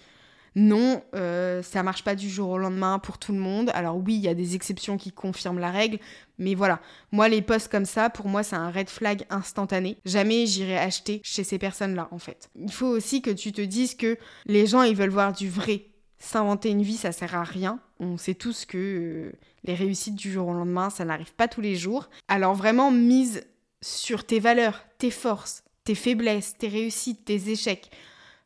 Non, 0.56 1.02
ça 1.12 1.84
marche 1.84 2.02
pas 2.02 2.16
du 2.16 2.28
jour 2.28 2.48
au 2.48 2.58
lendemain 2.58 2.98
pour 2.98 3.18
tout 3.18 3.32
le 3.32 3.38
monde. 3.38 3.70
Alors 3.74 3.96
oui, 3.96 4.16
il 4.16 4.20
y 4.20 4.28
a 4.28 4.34
des 4.34 4.56
exceptions 4.56 4.96
qui 4.96 5.12
confirment 5.12 5.60
la 5.60 5.70
règle, 5.70 6.00
mais 6.38 6.56
voilà. 6.56 6.80
Moi, 7.12 7.28
les 7.28 7.42
posts 7.42 7.70
comme 7.70 7.84
ça, 7.84 8.10
pour 8.10 8.26
moi, 8.26 8.42
c'est 8.42 8.56
un 8.56 8.70
red 8.70 8.88
flag 8.88 9.24
instantané. 9.30 9.98
Jamais 10.04 10.46
j'irai 10.46 10.76
acheter 10.76 11.20
chez 11.22 11.44
ces 11.44 11.58
personnes-là, 11.58 12.08
en 12.10 12.18
fait. 12.18 12.50
Il 12.56 12.72
faut 12.72 12.88
aussi 12.88 13.22
que 13.22 13.30
tu 13.30 13.52
te 13.52 13.60
dises 13.60 13.94
que 13.94 14.18
les 14.46 14.66
gens, 14.66 14.82
ils 14.82 14.96
veulent 14.96 15.10
voir 15.10 15.32
du 15.32 15.48
vrai 15.48 15.84
S'inventer 16.18 16.70
une 16.70 16.82
vie, 16.82 16.96
ça 16.96 17.12
sert 17.12 17.34
à 17.34 17.44
rien. 17.44 17.78
On 18.00 18.16
sait 18.16 18.34
tous 18.34 18.64
que 18.64 18.76
euh, 18.76 19.32
les 19.64 19.74
réussites 19.74 20.16
du 20.16 20.32
jour 20.32 20.48
au 20.48 20.52
lendemain, 20.52 20.90
ça 20.90 21.04
n'arrive 21.04 21.32
pas 21.34 21.48
tous 21.48 21.60
les 21.60 21.76
jours. 21.76 22.08
Alors 22.26 22.54
vraiment, 22.54 22.90
mise 22.90 23.46
sur 23.80 24.24
tes 24.24 24.40
valeurs, 24.40 24.84
tes 24.98 25.10
forces, 25.10 25.62
tes 25.84 25.94
faiblesses, 25.94 26.56
tes 26.58 26.68
réussites, 26.68 27.24
tes 27.24 27.50
échecs. 27.50 27.90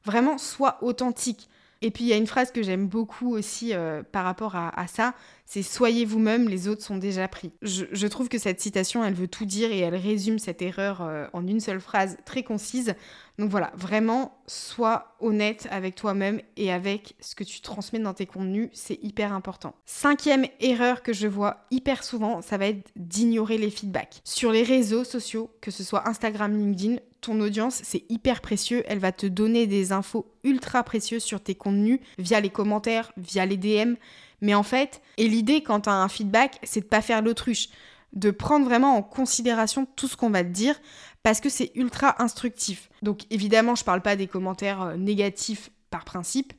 Vraiment, 0.05 0.37
sois 0.37 0.79
authentique. 0.83 1.49
Et 1.83 1.91
puis 1.91 2.05
il 2.05 2.07
y 2.07 2.13
a 2.13 2.17
une 2.17 2.29
phrase 2.29 2.53
que 2.53 2.63
j'aime 2.63 2.87
beaucoup 2.87 3.35
aussi 3.35 3.75
euh, 3.75 4.03
par 4.03 4.25
rapport 4.25 4.55
à, 4.55 4.87
ça, 4.87 5.15
c'est 5.45 5.63
soyez 5.63 6.05
vous-même, 6.05 6.49
les 6.49 6.69
autres 6.69 6.83
sont 6.83 6.97
déjà 6.97 7.27
pris. 7.27 7.53
Je, 7.61 8.07
trouve 8.07 8.29
que 8.29 8.39
cette 8.39 8.61
citation, 8.61 9.05
elle 9.05 9.15
veut 9.15 9.29
tout 9.29 9.45
dire 9.45 9.71
et 9.73 9.81
elle 9.81 9.97
résume 9.97 10.39
cette 10.39 10.63
erreur 10.63 11.03
euh, 11.03 11.27
en 11.33 11.47
une 11.47 11.61
seule 11.61 11.81
phrase 11.81 12.17
très 12.25 12.45
concise. 12.45 12.95
Donc 13.39 13.51
voilà, 13.51 13.73
vraiment, 13.75 14.39
sois 14.47 15.17
honnête 15.19 15.67
avec 15.71 15.97
toi-même 15.97 16.41
et 16.57 16.73
avec 16.73 17.17
ce 17.21 17.35
que 17.35 17.45
tu 17.45 17.61
transmets 17.61 17.99
dans 17.99 18.15
tes 18.15 18.27
contenus, 18.27 18.71
c'est 18.73 19.03
hyper 19.03 19.33
important. 19.33 19.75
Cinquième 19.85 20.47
erreur 20.61 21.03
que 21.03 21.13
je 21.13 21.27
vois 21.27 21.65
hyper 21.71 22.05
souvent, 22.05 22.43
ça 22.43 22.59
va 22.59 22.67
être 22.67 22.91
d'ignorer 22.95 23.59
les 23.59 23.71
feedbacks. 23.71 24.21
Sur 24.25 24.53
les 24.53 24.63
réseaux 24.63 25.05
sociaux, 25.05 25.51
que 25.61 25.71
ce 25.71 25.83
soit 25.83 26.09
Instagram, 26.09 26.57
LinkedIn, 26.57 26.99
ton 27.23 27.41
audience, 27.41 27.81
c'est 27.83 28.05
hyper 28.11 28.43
précieux. 28.43 28.83
Elle 28.87 28.99
va 28.99 29.13
te 29.13 29.27
donner 29.27 29.67
des 29.67 29.93
infos 29.93 30.31
ultra 30.45 30.83
précieuses 30.83 31.23
sur 31.23 31.41
tes 31.41 31.55
contenus 31.55 32.01
via 32.19 32.41
les 32.41 32.51
commentaires, 32.51 33.13
via 33.17 33.47
les 33.47 33.57
DM. 33.57 33.95
Mais 34.43 34.55
en 34.55 34.63
fait, 34.63 35.01
et 35.17 35.29
l'idée 35.29 35.63
quand 35.63 35.83
tu 35.83 35.89
as 35.89 35.95
un 35.95 36.09
feedback, 36.09 36.59
c'est 36.65 36.81
de 36.81 36.87
pas 36.87 37.01
faire 37.01 37.23
l'autruche, 37.23 37.69
de 38.13 38.31
prendre 38.31 38.67
vraiment 38.67 38.97
en 38.97 39.03
considération 39.03 39.87
tout 39.97 40.09
ce 40.09 40.17
qu'on 40.17 40.31
va 40.31 40.43
te 40.43 40.51
dire 40.51 40.79
parce 41.23 41.41
que 41.41 41.49
c'est 41.49 41.71
ultra 41.77 42.21
instructif. 42.21 42.91
Donc 43.01 43.23
évidemment, 43.31 43.77
je 43.77 43.85
parle 43.85 44.03
pas 44.03 44.17
des 44.17 44.27
commentaires 44.27 44.83
euh, 44.83 44.97
négatifs 44.97 45.71
par 45.91 46.05
principe. 46.05 46.53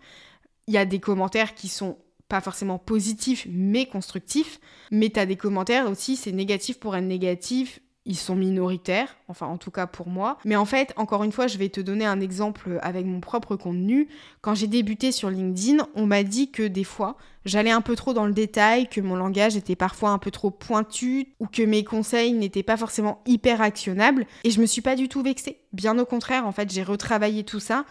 Il 0.67 0.74
y 0.74 0.77
a 0.77 0.86
des 0.86 1.00
commentaires 1.00 1.53
qui 1.55 1.67
sont 1.67 1.98
pas 2.29 2.39
forcément 2.39 2.79
positifs 2.79 3.46
mais 3.50 3.86
constructifs, 3.86 4.62
mais 4.91 5.10
tu 5.10 5.20
as 5.20 5.25
des 5.25 5.36
commentaires 5.36 5.89
aussi, 5.89 6.15
c'est 6.15 6.32
négatif 6.32 6.79
pour 6.79 6.96
être 6.96 7.03
négatif, 7.03 7.82
ils 8.05 8.17
sont 8.17 8.36
minoritaires, 8.36 9.15
enfin 9.27 9.48
en 9.48 9.57
tout 9.57 9.72
cas 9.72 9.88
pour 9.88 10.07
moi. 10.07 10.38
Mais 10.45 10.55
en 10.55 10.65
fait, 10.65 10.93
encore 10.98 11.24
une 11.24 11.31
fois, 11.31 11.48
je 11.48 11.57
vais 11.57 11.69
te 11.69 11.79
donner 11.79 12.05
un 12.05 12.19
exemple 12.19 12.79
avec 12.81 13.05
mon 13.05 13.19
propre 13.19 13.55
contenu. 13.55 14.10
Quand 14.41 14.55
j'ai 14.55 14.67
débuté 14.67 15.12
sur 15.12 15.29
LinkedIn, 15.29 15.88
on 15.95 16.05
m'a 16.05 16.24
dit 16.24 16.51
que 16.51 16.63
des 16.63 16.83
fois, 16.83 17.17
j'allais 17.45 17.72
un 17.72 17.81
peu 17.81 17.95
trop 17.95 18.13
dans 18.13 18.25
le 18.25 18.33
détail, 18.33 18.89
que 18.89 19.01
mon 19.01 19.15
langage 19.15 19.55
était 19.55 19.75
parfois 19.75 20.10
un 20.10 20.17
peu 20.17 20.31
trop 20.31 20.51
pointu 20.51 21.27
ou 21.39 21.48
que 21.48 21.63
mes 21.63 21.83
conseils 21.83 22.33
n'étaient 22.33 22.63
pas 22.63 22.77
forcément 22.77 23.22
hyper 23.25 23.62
actionnables. 23.62 24.25
Et 24.43 24.51
je 24.51 24.60
me 24.60 24.65
suis 24.65 24.81
pas 24.81 24.95
du 24.95 25.07
tout 25.07 25.22
vexée. 25.22 25.60
Bien 25.72 25.98
au 25.98 26.05
contraire, 26.05 26.45
en 26.45 26.51
fait, 26.51 26.72
j'ai 26.72 26.83
retravaillé 26.83 27.43
tout 27.43 27.60
ça 27.60 27.86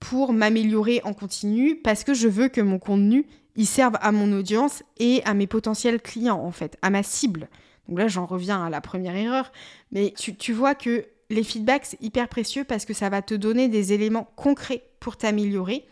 pour 0.00 0.32
m'améliorer 0.32 1.00
en 1.04 1.12
continu 1.12 1.76
parce 1.76 2.04
que 2.04 2.14
je 2.14 2.28
veux 2.28 2.48
que 2.48 2.60
mon 2.60 2.78
contenu 2.78 3.26
il 3.58 3.66
serve 3.66 3.94
à 4.00 4.12
mon 4.12 4.32
audience 4.32 4.84
et 4.98 5.20
à 5.24 5.34
mes 5.34 5.48
potentiels 5.48 6.00
clients 6.00 6.40
en 6.40 6.52
fait, 6.52 6.78
à 6.80 6.90
ma 6.90 7.02
cible. 7.02 7.48
Là, 7.88 8.08
j'en 8.08 8.26
reviens 8.26 8.64
à 8.64 8.70
la 8.70 8.80
première 8.80 9.16
erreur. 9.16 9.52
Mais 9.92 10.14
tu, 10.16 10.52
vois 10.52 10.74
que 10.74 11.06
les 11.30 11.42
feedbacks, 11.42 11.86
c'est 11.86 12.02
hyper 12.02 12.28
précieux 12.28 12.64
parce 12.64 12.84
que 12.84 12.94
ça 12.94 13.08
va 13.08 13.22
te 13.22 13.34
donner 13.34 13.68
des 13.68 13.92
éléments 13.92 14.30
concrets 14.36 14.84
pour 15.00 15.16
t'améliorer. 15.16 15.86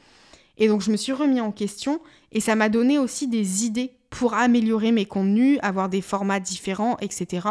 Et 0.58 0.68
donc, 0.68 0.80
je 0.80 0.90
me 0.90 0.96
suis 0.96 1.12
remis 1.12 1.40
en 1.40 1.52
question 1.52 2.00
et 2.32 2.40
ça 2.40 2.54
m'a 2.54 2.68
donné 2.68 2.98
aussi 2.98 3.28
des 3.28 3.64
idées 3.64 3.92
pour 4.10 4.34
améliorer 4.34 4.92
mes 4.92 5.06
contenus, 5.06 5.58
avoir 5.62 5.88
des 5.88 6.00
formats 6.00 6.40
différents, 6.40 6.96
etc. 7.00 7.48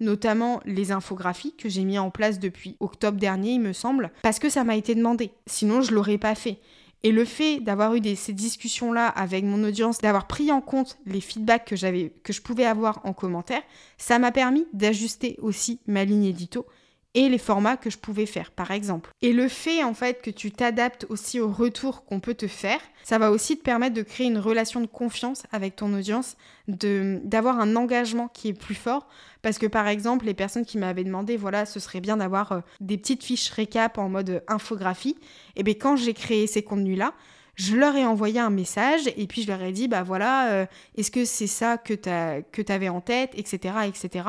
Notamment 0.00 0.60
les 0.64 0.92
infographies 0.92 1.54
que 1.56 1.68
j'ai 1.68 1.84
mis 1.84 1.98
en 1.98 2.10
place 2.10 2.38
depuis 2.38 2.76
octobre 2.80 3.18
dernier, 3.18 3.52
il 3.52 3.60
me 3.60 3.72
semble, 3.72 4.12
parce 4.22 4.38
que 4.38 4.48
ça 4.48 4.64
m'a 4.64 4.76
été 4.76 4.94
demandé. 4.94 5.30
Sinon, 5.46 5.82
je 5.82 5.92
l'aurais 5.94 6.18
pas 6.18 6.34
fait. 6.34 6.58
Et 7.04 7.12
le 7.12 7.26
fait 7.26 7.60
d'avoir 7.60 7.94
eu 7.94 8.00
ces 8.16 8.32
discussions-là 8.32 9.06
avec 9.08 9.44
mon 9.44 9.62
audience, 9.62 9.98
d'avoir 9.98 10.26
pris 10.26 10.50
en 10.50 10.62
compte 10.62 10.98
les 11.04 11.20
feedbacks 11.20 11.66
que 11.66 11.74
que 12.22 12.32
je 12.32 12.40
pouvais 12.40 12.64
avoir 12.64 13.02
en 13.04 13.12
commentaire, 13.12 13.62
ça 13.98 14.18
m'a 14.18 14.32
permis 14.32 14.66
d'ajuster 14.72 15.36
aussi 15.42 15.80
ma 15.86 16.06
ligne 16.06 16.24
édito 16.24 16.66
et 17.14 17.28
les 17.28 17.38
formats 17.38 17.76
que 17.76 17.90
je 17.90 17.98
pouvais 17.98 18.26
faire, 18.26 18.50
par 18.50 18.72
exemple. 18.72 19.10
Et 19.22 19.32
le 19.32 19.48
fait, 19.48 19.84
en 19.84 19.94
fait, 19.94 20.20
que 20.20 20.30
tu 20.30 20.50
t'adaptes 20.50 21.06
aussi 21.08 21.38
au 21.40 21.48
retour 21.48 22.04
qu'on 22.04 22.20
peut 22.20 22.34
te 22.34 22.48
faire, 22.48 22.80
ça 23.04 23.18
va 23.18 23.30
aussi 23.30 23.56
te 23.56 23.62
permettre 23.62 23.94
de 23.94 24.02
créer 24.02 24.26
une 24.26 24.38
relation 24.38 24.80
de 24.80 24.86
confiance 24.86 25.44
avec 25.52 25.76
ton 25.76 25.92
audience, 25.94 26.36
d'avoir 26.66 27.60
un 27.60 27.76
engagement 27.76 28.28
qui 28.28 28.48
est 28.48 28.52
plus 28.52 28.74
fort. 28.74 29.06
Parce 29.42 29.58
que, 29.58 29.66
par 29.66 29.86
exemple, 29.86 30.26
les 30.26 30.34
personnes 30.34 30.64
qui 30.64 30.78
m'avaient 30.78 31.04
demandé, 31.04 31.36
voilà, 31.36 31.66
ce 31.66 31.78
serait 31.78 32.00
bien 32.00 32.16
d'avoir 32.16 32.52
euh, 32.52 32.60
des 32.80 32.98
petites 32.98 33.22
fiches 33.22 33.50
récap 33.50 33.98
en 33.98 34.08
mode 34.08 34.42
infographie, 34.48 35.16
et 35.54 35.62
bien 35.62 35.74
quand 35.74 35.96
j'ai 35.96 36.14
créé 36.14 36.46
ces 36.46 36.62
contenus-là, 36.62 37.14
je 37.56 37.76
leur 37.76 37.94
ai 37.96 38.04
envoyé 38.04 38.40
un 38.40 38.50
message 38.50 39.02
et 39.16 39.26
puis 39.26 39.42
je 39.42 39.48
leur 39.48 39.62
ai 39.62 39.72
dit 39.72 39.88
bah 39.88 40.02
voilà 40.02 40.50
euh, 40.50 40.66
est-ce 40.96 41.10
que 41.10 41.24
c'est 41.24 41.46
ça 41.46 41.78
que 41.78 41.94
tu 41.94 42.72
avais 42.72 42.88
en 42.88 43.00
tête 43.00 43.30
etc 43.36 43.74
etc 43.86 44.28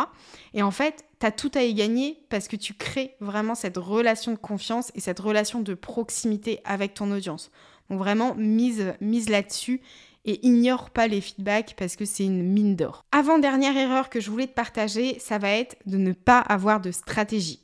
et 0.54 0.62
en 0.62 0.72
fait 0.72 1.06
tout 1.32 1.51
à 1.55 1.63
y 1.63 1.74
gagner 1.74 2.20
parce 2.29 2.48
que 2.48 2.55
tu 2.55 2.74
crées 2.74 3.15
vraiment 3.20 3.55
cette 3.55 3.77
relation 3.77 4.32
de 4.32 4.38
confiance 4.38 4.91
et 4.96 5.00
cette 5.00 5.20
relation 5.20 5.62
de 5.62 5.74
proximité 5.74 6.60
avec 6.65 6.94
ton 6.94 7.12
audience 7.12 7.51
donc 7.89 8.00
vraiment 8.00 8.36
mise 8.36 8.94
mise 9.01 9.29
là-dessus 9.29 9.82
et 10.25 10.46
ignore 10.46 10.89
pas 10.89 11.08
les 11.08 11.22
feedbacks 11.22 11.75
parce 11.77 11.96
que 11.96 12.05
c'est 12.05 12.25
une 12.25 12.44
mine 12.44 12.75
d'or. 12.75 13.05
Avant 13.12 13.38
dernière 13.38 13.77
erreur 13.77 14.10
que 14.10 14.20
je 14.20 14.32
voulais 14.32 14.48
te 14.48 14.53
partager, 14.53 15.20
ça 15.20 15.38
va 15.38 15.51
être 15.51 15.77
de 15.86 15.98
ne 15.98 16.13
pas 16.13 16.39
avoir 16.39 16.82
de 16.82 16.91
stratégie. 16.91 17.62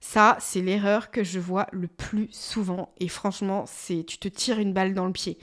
Ça, 0.00 0.38
c'est 0.40 0.62
l'erreur 0.62 1.10
que 1.10 1.22
je 1.22 1.38
vois 1.38 1.66
le 1.70 1.86
plus 1.86 2.28
souvent. 2.30 2.94
Et 2.98 3.08
franchement, 3.08 3.64
c'est 3.66 4.04
tu 4.06 4.16
te 4.16 4.28
tires 4.28 4.58
une 4.58 4.72
balle 4.72 4.94
dans 4.94 5.06
le 5.06 5.12
pied. 5.12 5.38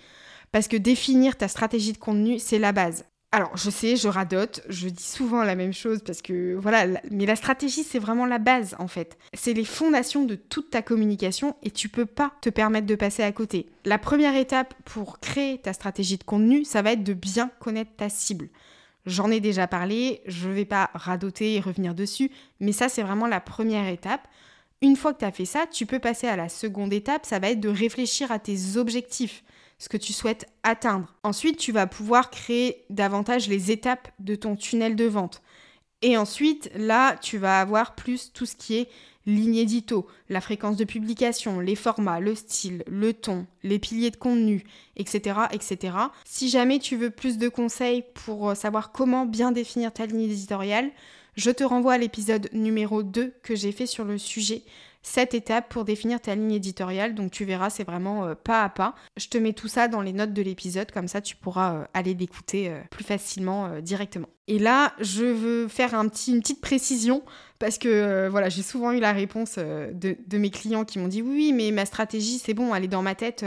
Parce 0.51 0.67
que 0.67 0.77
définir 0.77 1.37
ta 1.37 1.47
stratégie 1.47 1.93
de 1.93 1.97
contenu, 1.97 2.39
c'est 2.39 2.59
la 2.59 2.71
base. 2.71 3.05
Alors, 3.35 3.57
je 3.57 3.69
sais, 3.69 3.97
je 3.97 4.07
radote, 4.07 4.61
je 4.69 4.87
dis 4.87 5.03
souvent 5.03 5.43
la 5.43 5.55
même 5.55 5.73
chose 5.73 5.99
parce 6.05 6.21
que 6.21 6.55
voilà, 6.55 7.01
mais 7.11 7.25
la 7.25 7.35
stratégie, 7.35 7.83
c'est 7.83 7.99
vraiment 7.99 8.25
la 8.25 8.37
base 8.37 8.77
en 8.79 8.87
fait. 8.87 9.17
C'est 9.33 9.51
les 9.51 9.65
fondations 9.65 10.23
de 10.23 10.35
toute 10.35 10.69
ta 10.69 10.81
communication 10.81 11.57
et 11.61 11.69
tu 11.69 11.89
peux 11.89 12.05
pas 12.05 12.31
te 12.39 12.49
permettre 12.49 12.87
de 12.87 12.95
passer 12.95 13.23
à 13.23 13.33
côté. 13.33 13.67
La 13.83 13.97
première 13.97 14.37
étape 14.37 14.73
pour 14.85 15.19
créer 15.19 15.57
ta 15.57 15.73
stratégie 15.73 16.17
de 16.17 16.23
contenu, 16.23 16.63
ça 16.63 16.81
va 16.81 16.93
être 16.93 17.03
de 17.03 17.11
bien 17.11 17.51
connaître 17.59 17.91
ta 17.97 18.07
cible. 18.07 18.47
J'en 19.05 19.29
ai 19.29 19.41
déjà 19.41 19.67
parlé, 19.67 20.21
je 20.27 20.47
ne 20.47 20.53
vais 20.53 20.63
pas 20.63 20.89
radoter 20.93 21.55
et 21.55 21.59
revenir 21.59 21.93
dessus, 21.93 22.31
mais 22.61 22.71
ça, 22.71 22.87
c'est 22.87 23.03
vraiment 23.03 23.27
la 23.27 23.41
première 23.41 23.89
étape. 23.89 24.25
Une 24.81 24.95
fois 24.95 25.13
que 25.13 25.19
tu 25.19 25.25
as 25.25 25.33
fait 25.33 25.43
ça, 25.43 25.65
tu 25.69 25.85
peux 25.85 25.99
passer 25.99 26.27
à 26.27 26.37
la 26.37 26.47
seconde 26.47 26.93
étape, 26.93 27.25
ça 27.25 27.39
va 27.39 27.49
être 27.49 27.59
de 27.59 27.67
réfléchir 27.67 28.31
à 28.31 28.39
tes 28.39 28.77
objectifs, 28.77 29.43
ce 29.85 29.89
que 29.89 29.97
tu 29.97 30.13
souhaites 30.13 30.47
atteindre. 30.63 31.13
Ensuite, 31.21 31.57
tu 31.59 31.71
vas 31.71 31.85
pouvoir 31.85 32.31
créer 32.31 32.85
davantage 32.89 33.47
les 33.47 33.69
étapes 33.69 34.07
de 34.17 34.33
ton 34.33 34.55
tunnel 34.55 34.95
de 34.95 35.05
vente. 35.05 35.43
Et 36.01 36.17
ensuite, 36.17 36.71
là, 36.75 37.15
tu 37.17 37.37
vas 37.37 37.61
avoir 37.61 37.93
plus 37.93 38.33
tout 38.33 38.47
ce 38.47 38.55
qui 38.55 38.77
est 38.77 38.89
ligne 39.27 39.57
édito, 39.57 40.07
la 40.27 40.41
fréquence 40.41 40.75
de 40.75 40.85
publication, 40.85 41.59
les 41.59 41.75
formats, 41.75 42.19
le 42.19 42.33
style, 42.33 42.83
le 42.87 43.13
ton, 43.13 43.45
les 43.61 43.77
piliers 43.77 44.09
de 44.09 44.15
contenu, 44.15 44.63
etc., 44.95 45.41
etc. 45.51 45.95
Si 46.25 46.49
jamais 46.49 46.79
tu 46.79 46.95
veux 46.95 47.11
plus 47.11 47.37
de 47.37 47.47
conseils 47.47 48.03
pour 48.15 48.49
euh, 48.49 48.55
savoir 48.55 48.91
comment 48.91 49.27
bien 49.27 49.51
définir 49.51 49.93
ta 49.93 50.07
ligne 50.07 50.23
éditoriale, 50.23 50.89
je 51.35 51.51
te 51.51 51.63
renvoie 51.63 51.93
à 51.93 51.97
l'épisode 51.99 52.49
numéro 52.53 53.03
2 53.03 53.35
que 53.43 53.55
j'ai 53.55 53.71
fait 53.71 53.85
sur 53.85 54.03
le 54.03 54.17
sujet. 54.17 54.63
Cette 55.07 55.35
étape 55.35 55.69
pour 55.69 55.85
définir 55.85 56.19
ta 56.19 56.33
ligne 56.33 56.53
éditoriale, 56.53 57.13
donc 57.13 57.29
tu 57.29 57.45
verras, 57.45 57.69
c'est 57.69 57.83
vraiment 57.83 58.25
euh, 58.25 58.33
pas 58.33 58.63
à 58.63 58.69
pas. 58.69 58.95
Je 59.17 59.27
te 59.27 59.37
mets 59.37 59.53
tout 59.53 59.67
ça 59.67 59.87
dans 59.87 60.01
les 60.01 60.13
notes 60.13 60.33
de 60.33 60.41
l'épisode, 60.41 60.91
comme 60.91 61.07
ça 61.07 61.21
tu 61.21 61.35
pourras 61.35 61.75
euh, 61.75 61.85
aller 61.93 62.15
l'écouter 62.15 62.71
euh, 62.71 62.81
plus 62.89 63.03
facilement 63.03 63.79
directement. 63.81 64.27
Et 64.47 64.57
là, 64.57 64.93
je 64.99 65.23
veux 65.23 65.67
faire 65.67 65.93
un 65.93 66.07
petit, 66.07 66.31
une 66.33 66.39
petite 66.39 66.59
précision 66.59 67.21
parce 67.59 67.77
que 67.77 68.27
voilà, 68.29 68.49
j'ai 68.49 68.63
souvent 68.63 68.93
eu 68.93 68.99
la 68.99 69.11
réponse 69.11 69.59
de, 69.59 70.17
de, 70.25 70.37
mes 70.39 70.49
clients 70.49 70.85
qui 70.85 70.97
m'ont 70.97 71.07
dit 71.07 71.21
oui, 71.21 71.53
mais 71.53 71.69
ma 71.69 71.85
stratégie, 71.85 72.39
c'est 72.39 72.55
bon, 72.55 72.73
elle 72.73 72.85
est 72.85 72.87
dans 72.87 73.03
ma 73.03 73.13
tête, 73.13 73.45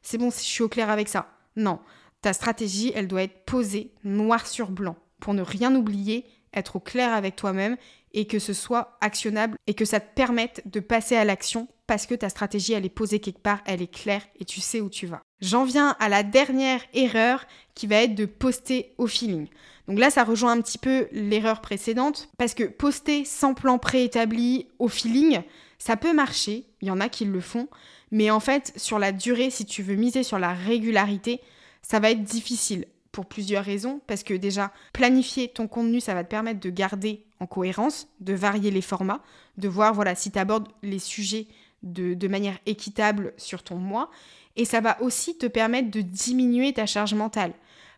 c'est 0.00 0.16
bon, 0.16 0.30
je 0.30 0.36
suis 0.36 0.62
au 0.62 0.68
clair 0.68 0.90
avec 0.90 1.08
ça. 1.08 1.26
Non, 1.56 1.80
ta 2.22 2.32
stratégie, 2.32 2.92
elle 2.94 3.08
doit 3.08 3.24
être 3.24 3.44
posée 3.46 3.90
noir 4.04 4.46
sur 4.46 4.70
blanc 4.70 4.96
pour 5.18 5.34
ne 5.34 5.42
rien 5.42 5.74
oublier 5.74 6.24
être 6.54 6.76
au 6.76 6.80
clair 6.80 7.12
avec 7.12 7.36
toi-même 7.36 7.76
et 8.12 8.26
que 8.26 8.38
ce 8.38 8.52
soit 8.52 8.96
actionnable 9.00 9.56
et 9.66 9.74
que 9.74 9.84
ça 9.84 10.00
te 10.00 10.14
permette 10.14 10.62
de 10.66 10.80
passer 10.80 11.16
à 11.16 11.24
l'action 11.24 11.68
parce 11.86 12.06
que 12.06 12.14
ta 12.14 12.28
stratégie, 12.28 12.72
elle 12.72 12.86
est 12.86 12.88
posée 12.88 13.20
quelque 13.20 13.42
part, 13.42 13.60
elle 13.66 13.82
est 13.82 13.92
claire 13.92 14.22
et 14.40 14.44
tu 14.44 14.60
sais 14.60 14.80
où 14.80 14.88
tu 14.88 15.06
vas. 15.06 15.20
J'en 15.40 15.64
viens 15.64 15.96
à 15.98 16.08
la 16.08 16.22
dernière 16.22 16.80
erreur 16.94 17.44
qui 17.74 17.86
va 17.86 17.96
être 17.96 18.14
de 18.14 18.24
poster 18.24 18.94
au 18.98 19.06
feeling. 19.06 19.48
Donc 19.88 19.98
là, 19.98 20.10
ça 20.10 20.24
rejoint 20.24 20.52
un 20.52 20.62
petit 20.62 20.78
peu 20.78 21.08
l'erreur 21.12 21.60
précédente 21.60 22.28
parce 22.38 22.54
que 22.54 22.64
poster 22.64 23.24
sans 23.24 23.52
plan 23.52 23.78
préétabli 23.78 24.68
au 24.78 24.88
feeling, 24.88 25.42
ça 25.78 25.96
peut 25.96 26.14
marcher, 26.14 26.64
il 26.80 26.88
y 26.88 26.90
en 26.90 27.00
a 27.00 27.10
qui 27.10 27.26
le 27.26 27.40
font, 27.40 27.68
mais 28.10 28.30
en 28.30 28.40
fait, 28.40 28.72
sur 28.76 28.98
la 28.98 29.12
durée, 29.12 29.50
si 29.50 29.66
tu 29.66 29.82
veux 29.82 29.96
miser 29.96 30.22
sur 30.22 30.38
la 30.38 30.54
régularité, 30.54 31.40
ça 31.82 32.00
va 32.00 32.10
être 32.10 32.22
difficile 32.22 32.86
pour 33.14 33.26
plusieurs 33.26 33.64
raisons. 33.64 34.00
Parce 34.06 34.22
que 34.22 34.34
déjà, 34.34 34.72
planifier 34.92 35.48
ton 35.48 35.68
contenu, 35.68 36.00
ça 36.00 36.12
va 36.12 36.24
te 36.24 36.28
permettre 36.28 36.60
de 36.60 36.68
garder 36.68 37.24
en 37.40 37.46
cohérence, 37.46 38.08
de 38.20 38.34
varier 38.34 38.70
les 38.70 38.82
formats, 38.82 39.22
de 39.56 39.68
voir 39.68 39.94
voilà, 39.94 40.14
si 40.14 40.30
tu 40.30 40.38
abordes 40.38 40.68
les 40.82 40.98
sujets 40.98 41.46
de, 41.82 42.14
de 42.14 42.28
manière 42.28 42.58
équitable 42.66 43.32
sur 43.36 43.62
ton 43.62 43.76
mois. 43.76 44.10
Et 44.56 44.64
ça 44.64 44.80
va 44.80 45.00
aussi 45.00 45.38
te 45.38 45.46
permettre 45.46 45.90
de 45.90 46.00
diminuer 46.00 46.72
ta 46.72 46.86
charge 46.86 47.14
mentale. 47.14 47.52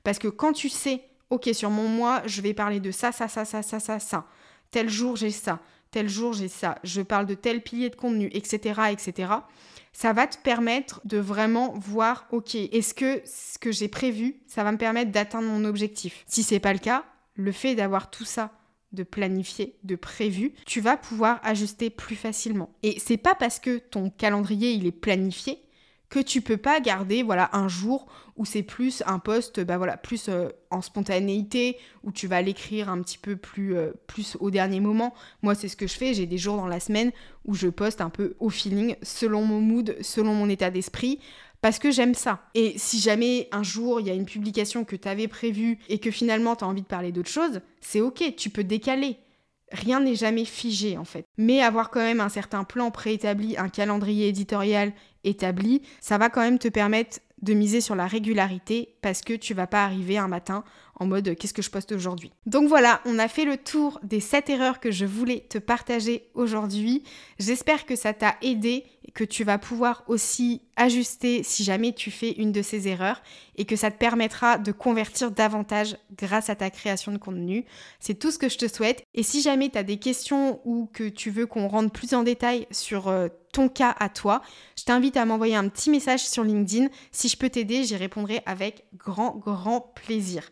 Parce 0.04 0.18
que 0.18 0.28
quand 0.28 0.52
tu 0.52 0.68
sais, 0.68 1.02
ok, 1.30 1.48
sur 1.52 1.70
mon 1.70 1.88
mois, 1.88 2.22
je 2.26 2.42
vais 2.42 2.54
parler 2.54 2.78
de 2.78 2.90
ça, 2.90 3.10
ça, 3.10 3.26
ça, 3.26 3.44
ça, 3.44 3.62
ça, 3.62 3.80
ça, 3.80 3.98
ça. 3.98 4.26
Tel 4.70 4.88
jour, 4.88 5.16
j'ai 5.16 5.30
ça. 5.30 5.60
Tel 5.96 6.10
jour, 6.10 6.34
j'ai 6.34 6.48
ça. 6.48 6.76
Je 6.84 7.00
parle 7.00 7.24
de 7.24 7.32
tel 7.32 7.62
pilier 7.62 7.88
de 7.88 7.96
contenu, 7.96 8.28
etc., 8.34 8.80
etc. 8.90 9.32
Ça 9.94 10.12
va 10.12 10.26
te 10.26 10.36
permettre 10.36 11.00
de 11.06 11.16
vraiment 11.16 11.72
voir, 11.72 12.26
ok, 12.32 12.54
est-ce 12.54 12.92
que 12.92 13.22
ce 13.24 13.58
que 13.58 13.72
j'ai 13.72 13.88
prévu, 13.88 14.42
ça 14.46 14.62
va 14.62 14.72
me 14.72 14.76
permettre 14.76 15.10
d'atteindre 15.10 15.48
mon 15.48 15.64
objectif? 15.64 16.22
Si 16.26 16.42
c'est 16.42 16.60
pas 16.60 16.74
le 16.74 16.80
cas, 16.80 17.06
le 17.32 17.50
fait 17.50 17.74
d'avoir 17.74 18.10
tout 18.10 18.26
ça 18.26 18.52
de 18.92 19.04
planifié, 19.04 19.78
de 19.84 19.96
prévu, 19.96 20.52
tu 20.66 20.82
vas 20.82 20.98
pouvoir 20.98 21.40
ajuster 21.42 21.88
plus 21.88 22.14
facilement. 22.14 22.68
Et 22.82 23.00
c'est 23.00 23.16
pas 23.16 23.34
parce 23.34 23.58
que 23.58 23.78
ton 23.78 24.10
calendrier 24.10 24.72
il 24.72 24.86
est 24.86 24.92
planifié 24.92 25.60
que 26.08 26.20
tu 26.20 26.40
peux 26.40 26.56
pas 26.56 26.80
garder 26.80 27.22
voilà 27.22 27.50
un 27.52 27.68
jour 27.68 28.06
où 28.36 28.44
c'est 28.44 28.62
plus 28.62 29.02
un 29.06 29.18
poste 29.18 29.60
bah 29.60 29.76
voilà 29.76 29.96
plus 29.96 30.28
euh, 30.28 30.48
en 30.70 30.82
spontanéité 30.82 31.78
où 32.04 32.12
tu 32.12 32.26
vas 32.26 32.42
l'écrire 32.42 32.88
un 32.88 33.00
petit 33.02 33.18
peu 33.18 33.36
plus 33.36 33.76
euh, 33.76 33.92
plus 34.06 34.36
au 34.40 34.50
dernier 34.50 34.80
moment 34.80 35.14
moi 35.42 35.54
c'est 35.54 35.68
ce 35.68 35.76
que 35.76 35.86
je 35.86 35.94
fais 35.94 36.14
j'ai 36.14 36.26
des 36.26 36.38
jours 36.38 36.56
dans 36.56 36.66
la 36.66 36.80
semaine 36.80 37.12
où 37.44 37.54
je 37.54 37.68
poste 37.68 38.00
un 38.00 38.10
peu 38.10 38.34
au 38.38 38.50
feeling 38.50 38.96
selon 39.02 39.44
mon 39.44 39.60
mood 39.60 39.96
selon 40.00 40.34
mon 40.34 40.48
état 40.48 40.70
d'esprit 40.70 41.18
parce 41.60 41.78
que 41.78 41.90
j'aime 41.90 42.14
ça. 42.14 42.42
Et 42.54 42.74
si 42.76 43.00
jamais 43.00 43.48
un 43.52 43.62
jour 43.62 44.00
il 44.00 44.06
y 44.06 44.10
a 44.10 44.14
une 44.14 44.26
publication 44.26 44.84
que 44.84 44.96
tu 44.96 45.08
avais 45.08 45.28
prévue 45.28 45.78
et 45.88 45.98
que 45.98 46.10
finalement 46.10 46.56
tu 46.56 46.64
as 46.64 46.68
envie 46.68 46.82
de 46.82 46.86
parler 46.86 47.12
d'autre 47.12 47.28
chose, 47.28 47.60
c'est 47.80 48.00
ok, 48.00 48.34
tu 48.36 48.50
peux 48.50 48.64
décaler. 48.64 49.16
Rien 49.72 49.98
n'est 49.98 50.14
jamais 50.14 50.44
figé 50.44 50.96
en 50.96 51.04
fait. 51.04 51.24
Mais 51.38 51.60
avoir 51.60 51.90
quand 51.90 52.00
même 52.00 52.20
un 52.20 52.28
certain 52.28 52.62
plan 52.62 52.90
préétabli, 52.90 53.56
un 53.56 53.68
calendrier 53.68 54.28
éditorial 54.28 54.92
établi, 55.26 55.82
ça 56.00 56.18
va 56.18 56.30
quand 56.30 56.40
même 56.40 56.58
te 56.58 56.68
permettre 56.68 57.18
de 57.42 57.52
miser 57.52 57.80
sur 57.80 57.94
la 57.94 58.06
régularité 58.06 58.96
parce 59.02 59.20
que 59.20 59.34
tu 59.34 59.54
vas 59.54 59.66
pas 59.66 59.84
arriver 59.84 60.16
un 60.16 60.28
matin 60.28 60.64
en 60.98 61.06
mode 61.06 61.34
qu'est-ce 61.34 61.52
que 61.52 61.62
je 61.62 61.70
poste 61.70 61.92
aujourd'hui? 61.92 62.32
Donc 62.46 62.68
voilà, 62.68 63.00
on 63.04 63.18
a 63.18 63.28
fait 63.28 63.44
le 63.44 63.58
tour 63.58 64.00
des 64.02 64.20
7 64.20 64.48
erreurs 64.48 64.80
que 64.80 64.90
je 64.90 65.04
voulais 65.04 65.44
te 65.48 65.58
partager 65.58 66.28
aujourd'hui. 66.34 67.02
J'espère 67.38 67.84
que 67.84 67.96
ça 67.96 68.14
t'a 68.14 68.36
aidé 68.40 68.84
et 69.04 69.10
que 69.12 69.24
tu 69.24 69.44
vas 69.44 69.58
pouvoir 69.58 70.04
aussi 70.08 70.62
ajuster 70.76 71.42
si 71.42 71.64
jamais 71.64 71.92
tu 71.92 72.10
fais 72.10 72.32
une 72.32 72.52
de 72.52 72.62
ces 72.62 72.88
erreurs 72.88 73.22
et 73.56 73.66
que 73.66 73.76
ça 73.76 73.90
te 73.90 73.98
permettra 73.98 74.58
de 74.58 74.72
convertir 74.72 75.30
davantage 75.30 75.96
grâce 76.16 76.48
à 76.50 76.56
ta 76.56 76.70
création 76.70 77.12
de 77.12 77.18
contenu. 77.18 77.64
C'est 78.00 78.18
tout 78.18 78.30
ce 78.30 78.38
que 78.38 78.48
je 78.48 78.58
te 78.58 78.68
souhaite. 78.68 79.02
Et 79.14 79.22
si 79.22 79.42
jamais 79.42 79.68
tu 79.68 79.78
as 79.78 79.82
des 79.82 79.98
questions 79.98 80.60
ou 80.64 80.88
que 80.92 81.08
tu 81.08 81.30
veux 81.30 81.46
qu'on 81.46 81.68
rentre 81.68 81.92
plus 81.92 82.14
en 82.14 82.22
détail 82.22 82.66
sur 82.70 83.08
euh, 83.08 83.28
ton 83.52 83.68
cas 83.68 83.94
à 83.98 84.08
toi, 84.08 84.42
je 84.78 84.84
t'invite 84.84 85.16
à 85.16 85.24
m'envoyer 85.24 85.56
un 85.56 85.68
petit 85.68 85.88
message 85.88 86.26
sur 86.26 86.44
LinkedIn. 86.44 86.88
Si 87.26 87.32
je 87.32 87.38
peux 87.38 87.50
t'aider, 87.50 87.82
j'y 87.82 87.96
répondrai 87.96 88.40
avec 88.46 88.84
grand, 88.96 89.34
grand 89.34 89.80
plaisir. 89.80 90.44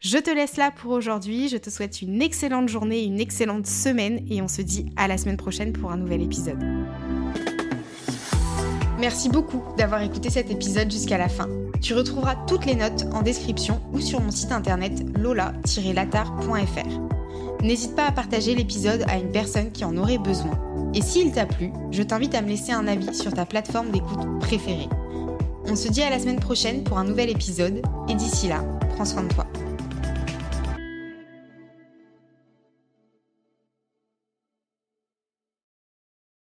Je 0.00 0.18
te 0.18 0.30
laisse 0.30 0.56
là 0.56 0.72
pour 0.72 0.90
aujourd'hui, 0.90 1.48
je 1.48 1.56
te 1.56 1.70
souhaite 1.70 2.02
une 2.02 2.20
excellente 2.20 2.68
journée, 2.68 3.04
une 3.04 3.20
excellente 3.20 3.68
semaine 3.68 4.26
et 4.28 4.42
on 4.42 4.48
se 4.48 4.60
dit 4.60 4.86
à 4.96 5.06
la 5.06 5.16
semaine 5.16 5.36
prochaine 5.36 5.72
pour 5.72 5.92
un 5.92 5.96
nouvel 5.96 6.20
épisode. 6.22 6.58
Merci 8.98 9.28
beaucoup 9.28 9.62
d'avoir 9.76 10.02
écouté 10.02 10.28
cet 10.28 10.50
épisode 10.50 10.90
jusqu'à 10.90 11.18
la 11.18 11.28
fin. 11.28 11.46
Tu 11.80 11.94
retrouveras 11.94 12.34
toutes 12.48 12.66
les 12.66 12.74
notes 12.74 13.04
en 13.12 13.22
description 13.22 13.80
ou 13.92 14.00
sur 14.00 14.20
mon 14.20 14.32
site 14.32 14.50
internet 14.50 15.04
lola-latar.fr. 15.16 17.00
N'hésite 17.62 17.94
pas 17.94 18.06
à 18.06 18.10
partager 18.10 18.56
l'épisode 18.56 19.04
à 19.06 19.18
une 19.18 19.30
personne 19.30 19.70
qui 19.70 19.84
en 19.84 19.96
aurait 19.96 20.18
besoin. 20.18 20.58
Et 20.94 21.00
s'il 21.00 21.30
t'a 21.30 21.46
plu, 21.46 21.70
je 21.92 22.02
t'invite 22.02 22.34
à 22.34 22.42
me 22.42 22.48
laisser 22.48 22.72
un 22.72 22.88
avis 22.88 23.14
sur 23.14 23.32
ta 23.32 23.46
plateforme 23.46 23.92
d'écoute 23.92 24.40
préférée. 24.40 24.88
On 25.70 25.76
se 25.76 25.88
dit 25.88 26.02
à 26.02 26.10
la 26.10 26.18
semaine 26.18 26.40
prochaine 26.40 26.82
pour 26.82 26.98
un 26.98 27.04
nouvel 27.04 27.30
épisode 27.30 27.82
et 28.08 28.14
d'ici 28.14 28.48
là, 28.48 28.64
prends 28.94 29.04
soin 29.04 29.24
de 29.24 29.28
toi. 29.28 29.47